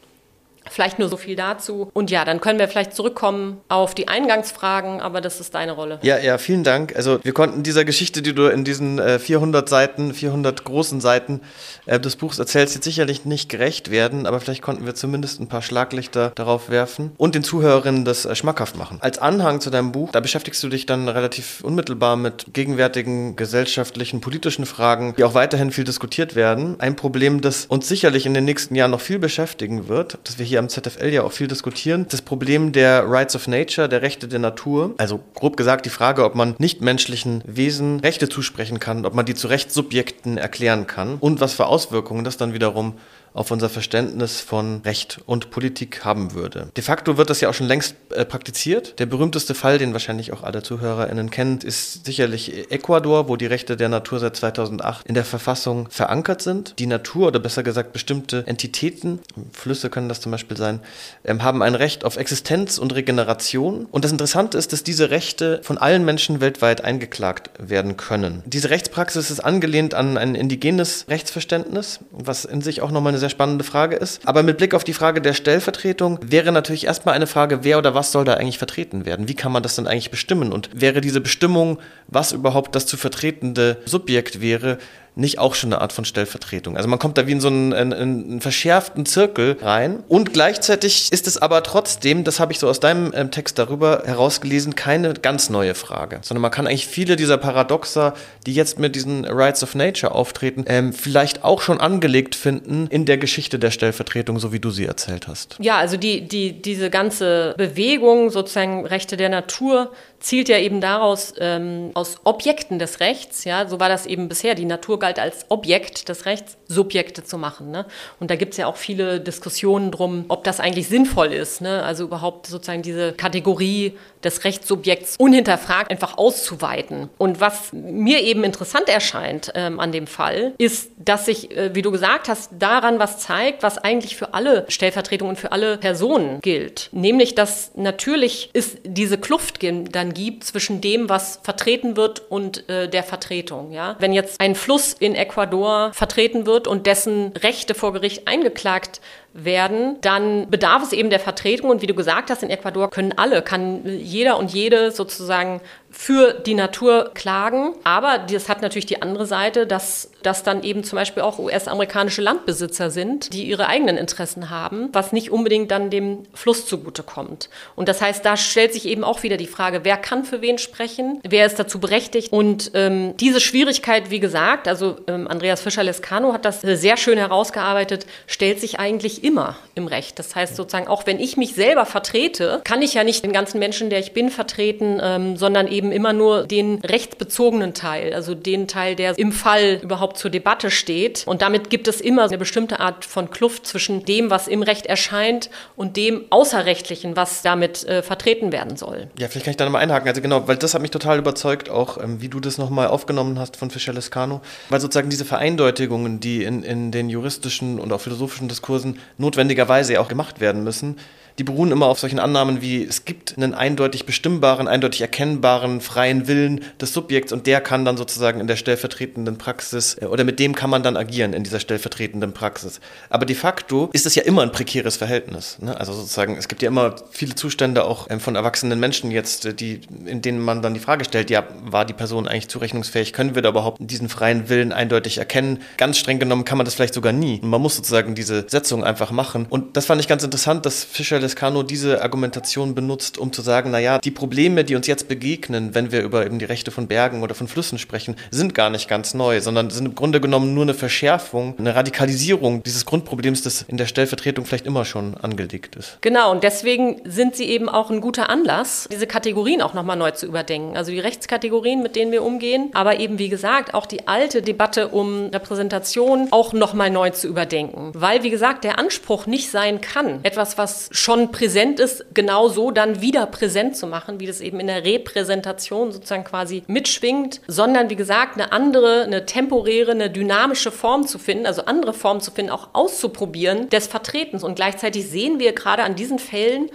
[0.70, 1.90] Vielleicht nur so viel dazu.
[1.94, 5.98] Und ja, dann können wir vielleicht zurückkommen auf die Eingangsfragen, aber das ist deine Rolle.
[6.02, 6.94] Ja, ja, vielen Dank.
[6.96, 11.40] Also wir konnten dieser Geschichte, die du in diesen äh, 400 Seiten, 400 großen Seiten
[11.86, 15.48] äh, des Buchs erzählst, jetzt sicherlich nicht gerecht werden, aber vielleicht konnten wir zumindest ein
[15.48, 18.98] paar Schlaglichter darauf werfen und den Zuhörerinnen das äh, schmackhaft machen.
[19.00, 24.20] Als Anhang zu deinem Buch, da beschäftigst du dich dann relativ unmittelbar mit gegenwärtigen gesellschaftlichen,
[24.20, 26.76] politischen Fragen, die auch weiterhin viel diskutiert werden.
[26.78, 30.46] Ein Problem, das uns sicherlich in den nächsten Jahren noch viel beschäftigen wird, das wir
[30.46, 34.28] hier am ZFL ja auch viel diskutieren, das Problem der Rights of Nature, der Rechte
[34.28, 34.94] der Natur.
[34.98, 39.34] Also grob gesagt die Frage, ob man nichtmenschlichen Wesen Rechte zusprechen kann, ob man die
[39.34, 42.94] zu Rechtssubjekten erklären kann und was für Auswirkungen das dann wiederum
[43.38, 46.70] auf unser Verständnis von Recht und Politik haben würde.
[46.76, 48.98] De facto wird das ja auch schon längst äh, praktiziert.
[48.98, 53.76] Der berühmteste Fall, den wahrscheinlich auch alle ZuhörerInnen kennen, ist sicherlich Ecuador, wo die Rechte
[53.76, 56.74] der Natur seit 2008 in der Verfassung verankert sind.
[56.80, 59.20] Die Natur oder besser gesagt bestimmte Entitäten,
[59.52, 60.80] Flüsse können das zum Beispiel sein,
[61.24, 63.86] ähm, haben ein Recht auf Existenz und Regeneration.
[63.92, 68.42] Und das Interessante ist, dass diese Rechte von allen Menschen weltweit eingeklagt werden können.
[68.46, 73.27] Diese Rechtspraxis ist angelehnt an ein indigenes Rechtsverständnis, was in sich auch nochmal eine sehr
[73.30, 74.26] spannende Frage ist.
[74.26, 77.94] Aber mit Blick auf die Frage der Stellvertretung wäre natürlich erstmal eine Frage, wer oder
[77.94, 79.28] was soll da eigentlich vertreten werden?
[79.28, 80.52] Wie kann man das denn eigentlich bestimmen?
[80.52, 84.78] Und wäre diese Bestimmung, was überhaupt das zu vertretende Subjekt wäre,
[85.18, 86.76] nicht auch schon eine Art von Stellvertretung.
[86.76, 90.04] Also man kommt da wie in so einen, einen, einen verschärften Zirkel rein.
[90.08, 94.02] Und gleichzeitig ist es aber trotzdem, das habe ich so aus deinem ähm, Text darüber
[94.04, 98.14] herausgelesen, keine ganz neue Frage, sondern man kann eigentlich viele dieser Paradoxa,
[98.46, 103.04] die jetzt mit diesen Rights of Nature auftreten, ähm, vielleicht auch schon angelegt finden in
[103.04, 105.56] der Geschichte der Stellvertretung, so wie du sie erzählt hast.
[105.58, 109.90] Ja, also die, die, diese ganze Bewegung, sozusagen Rechte der Natur,
[110.20, 114.54] zielt ja eben daraus ähm, aus Objekten des Rechts, ja, so war das eben bisher.
[114.54, 117.70] Die Natur galt als Objekt des Rechts, Subjekte zu machen.
[117.70, 117.86] Ne?
[118.20, 121.82] Und da gibt es ja auch viele Diskussionen drum, ob das eigentlich sinnvoll ist, ne?
[121.82, 127.08] also überhaupt sozusagen diese Kategorie des Rechtssubjekts unhinterfragt einfach auszuweiten.
[127.18, 131.82] Und was mir eben interessant erscheint ähm, an dem Fall, ist, dass sich, äh, wie
[131.82, 136.88] du gesagt hast, daran was zeigt, was eigentlich für alle Stellvertretungen, für alle Personen gilt.
[136.92, 142.88] Nämlich, dass natürlich ist diese Kluft dann gibt zwischen dem, was vertreten wird und äh,
[142.88, 143.72] der Vertretung.
[143.72, 143.96] Ja?
[143.98, 149.00] Wenn jetzt ein Fluss in Ecuador vertreten wird und dessen Rechte vor Gericht eingeklagt
[149.34, 151.70] werden, dann bedarf es eben der Vertretung.
[151.70, 155.60] Und wie du gesagt hast, in Ecuador können alle, kann jeder und jede sozusagen
[155.90, 157.74] für die Natur klagen.
[157.84, 162.20] Aber das hat natürlich die andere Seite, dass das dann eben zum Beispiel auch US-amerikanische
[162.20, 167.48] Landbesitzer sind, die ihre eigenen Interessen haben, was nicht unbedingt dann dem Fluss zugutekommt.
[167.76, 170.58] Und das heißt, da stellt sich eben auch wieder die Frage, wer kann für wen
[170.58, 172.32] sprechen, wer ist dazu berechtigt.
[172.32, 178.06] Und ähm, diese Schwierigkeit, wie gesagt, also ähm, Andreas Fischer-Lescano hat das sehr schön herausgearbeitet,
[178.26, 180.18] stellt sich eigentlich immer im Recht.
[180.18, 183.58] Das heißt sozusagen, auch wenn ich mich selber vertrete, kann ich ja nicht den ganzen
[183.58, 188.68] Menschen, der ich bin, vertreten, ähm, sondern eben immer nur den rechtsbezogenen Teil, also den
[188.68, 191.24] Teil, der im Fall überhaupt zur Debatte steht.
[191.26, 194.86] Und damit gibt es immer eine bestimmte Art von Kluft zwischen dem, was im Recht
[194.86, 199.08] erscheint und dem Außerrechtlichen, was damit äh, vertreten werden soll.
[199.18, 200.08] Ja, vielleicht kann ich da nochmal einhaken.
[200.08, 203.38] Also genau, weil das hat mich total überzeugt, auch ähm, wie du das nochmal aufgenommen
[203.38, 208.00] hast von Fischer Lescano, weil sozusagen diese Vereindeutigungen, die in, in den juristischen und auch
[208.00, 210.96] philosophischen Diskursen notwendigerweise auch gemacht werden müssen,
[211.38, 216.26] die beruhen immer auf solchen Annahmen wie, es gibt einen eindeutig bestimmbaren, eindeutig erkennbaren, freien
[216.26, 220.40] Willen des Subjekts und der kann dann sozusagen in der stellvertretenden Praxis äh, oder mit
[220.40, 222.80] dem kann man dann agieren in dieser stellvertretenden Praxis.
[223.08, 225.58] Aber de facto ist es ja immer ein prekäres Verhältnis.
[225.60, 225.78] Ne?
[225.78, 229.54] Also sozusagen, es gibt ja immer viele Zustände auch ähm, von erwachsenen Menschen jetzt, äh,
[229.54, 233.12] die, in denen man dann die Frage stellt, ja, war die Person eigentlich zurechnungsfähig?
[233.12, 235.60] Können wir da überhaupt diesen freien Willen eindeutig erkennen?
[235.76, 237.40] Ganz streng genommen kann man das vielleicht sogar nie.
[237.44, 239.46] Man muss sozusagen diese Setzung einfach machen.
[239.48, 243.70] Und das fand ich ganz interessant, dass Fischer Lescano diese Argumentation benutzt, um zu sagen,
[243.70, 247.22] naja, die Probleme, die uns jetzt begegnen, wenn wir über eben die Rechte von Bergen
[247.22, 250.62] oder von Flüssen sprechen, sind gar nicht ganz neu, sondern sind im Grunde genommen nur
[250.62, 255.98] eine Verschärfung, eine Radikalisierung dieses Grundproblems, das in der Stellvertretung vielleicht immer schon angelegt ist.
[256.00, 260.12] Genau, und deswegen sind sie eben auch ein guter Anlass, diese Kategorien auch nochmal neu
[260.12, 260.76] zu überdenken.
[260.76, 264.88] Also die Rechtskategorien, mit denen wir umgehen, aber eben, wie gesagt, auch die alte Debatte
[264.88, 267.90] um Repräsentation auch nochmal neu zu überdenken.
[267.94, 272.48] Weil, wie gesagt, der Anspruch nicht sein kann, etwas, was schon schon präsent ist, genau
[272.48, 277.40] so dann wieder präsent zu machen, wie das eben in der Repräsentation sozusagen quasi mitschwingt,
[277.46, 282.20] sondern wie gesagt, eine andere, eine temporäre, eine dynamische Form zu finden, also andere Formen
[282.20, 284.44] zu finden, auch auszuprobieren des Vertretens.
[284.44, 286.70] Und gleichzeitig sehen wir gerade an diesen Fällen,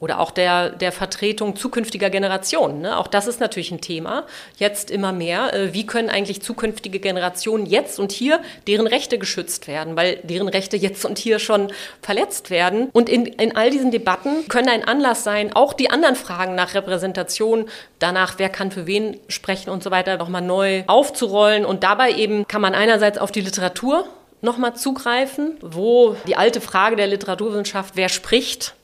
[0.00, 2.82] oder auch der, der Vertretung zukünftiger Generationen.
[2.82, 2.96] Ne?
[2.96, 4.24] Auch das ist natürlich ein Thema,
[4.56, 5.52] jetzt immer mehr.
[5.52, 10.48] Äh, wie können eigentlich zukünftige Generationen jetzt und hier deren Rechte geschützt werden, weil deren
[10.48, 12.90] Rechte jetzt und hier schon verletzt werden.
[12.92, 16.74] Und in, in all diesen Debatten können ein Anlass sein, auch die anderen Fragen nach
[16.74, 17.68] Repräsentation,
[17.98, 21.64] danach, wer kann für wen sprechen und so weiter, nochmal neu aufzurollen.
[21.64, 24.04] Und dabei eben kann man einerseits auf die Literatur
[24.40, 28.74] nochmal zugreifen, wo die alte Frage der Literaturwissenschaft, wer spricht,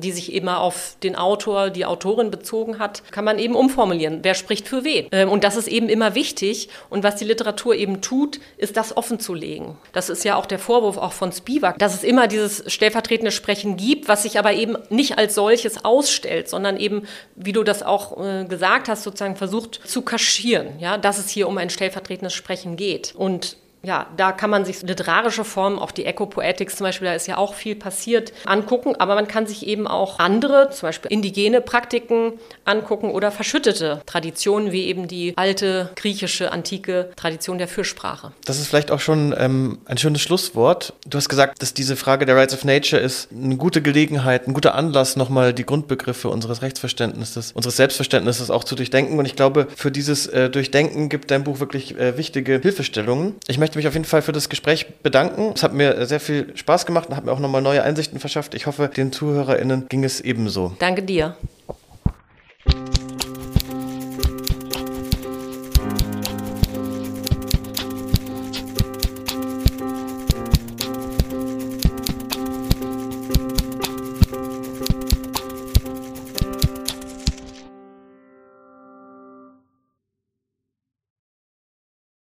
[0.00, 4.20] die sich immer auf den Autor, die Autorin bezogen hat, kann man eben umformulieren.
[4.22, 5.06] Wer spricht für wen?
[5.12, 6.68] Ähm, und das ist eben immer wichtig.
[6.90, 9.76] Und was die Literatur eben tut, ist das offenzulegen.
[9.92, 13.76] Das ist ja auch der Vorwurf auch von Spivak, dass es immer dieses stellvertretende Sprechen
[13.76, 18.20] gibt, was sich aber eben nicht als solches ausstellt, sondern eben, wie du das auch
[18.24, 22.76] äh, gesagt hast, sozusagen versucht zu kaschieren, ja, dass es hier um ein stellvertretendes Sprechen
[22.76, 23.14] geht.
[23.16, 27.26] Und ja, da kann man sich literarische Formen, auch die Ecopoetics zum Beispiel, da ist
[27.26, 28.96] ja auch viel passiert, angucken.
[28.98, 32.32] Aber man kann sich eben auch andere, zum Beispiel indigene Praktiken
[32.64, 38.32] angucken oder verschüttete Traditionen, wie eben die alte griechische, antike Tradition der Fürsprache.
[38.44, 40.94] Das ist vielleicht auch schon ähm, ein schönes Schlusswort.
[41.06, 44.54] Du hast gesagt, dass diese Frage der Rights of Nature ist eine gute Gelegenheit, ein
[44.54, 49.18] guter Anlass, nochmal die Grundbegriffe unseres Rechtsverständnisses, unseres Selbstverständnisses auch zu durchdenken.
[49.18, 53.34] Und ich glaube, für dieses äh, Durchdenken gibt dein Buch wirklich äh, wichtige Hilfestellungen.
[53.46, 55.52] Ich möchte möchte mich auf jeden Fall für das Gespräch bedanken.
[55.54, 58.54] Es hat mir sehr viel Spaß gemacht und hat mir auch nochmal neue Einsichten verschafft.
[58.54, 60.76] Ich hoffe, den ZuhörerInnen ging es ebenso.
[60.78, 61.36] Danke dir.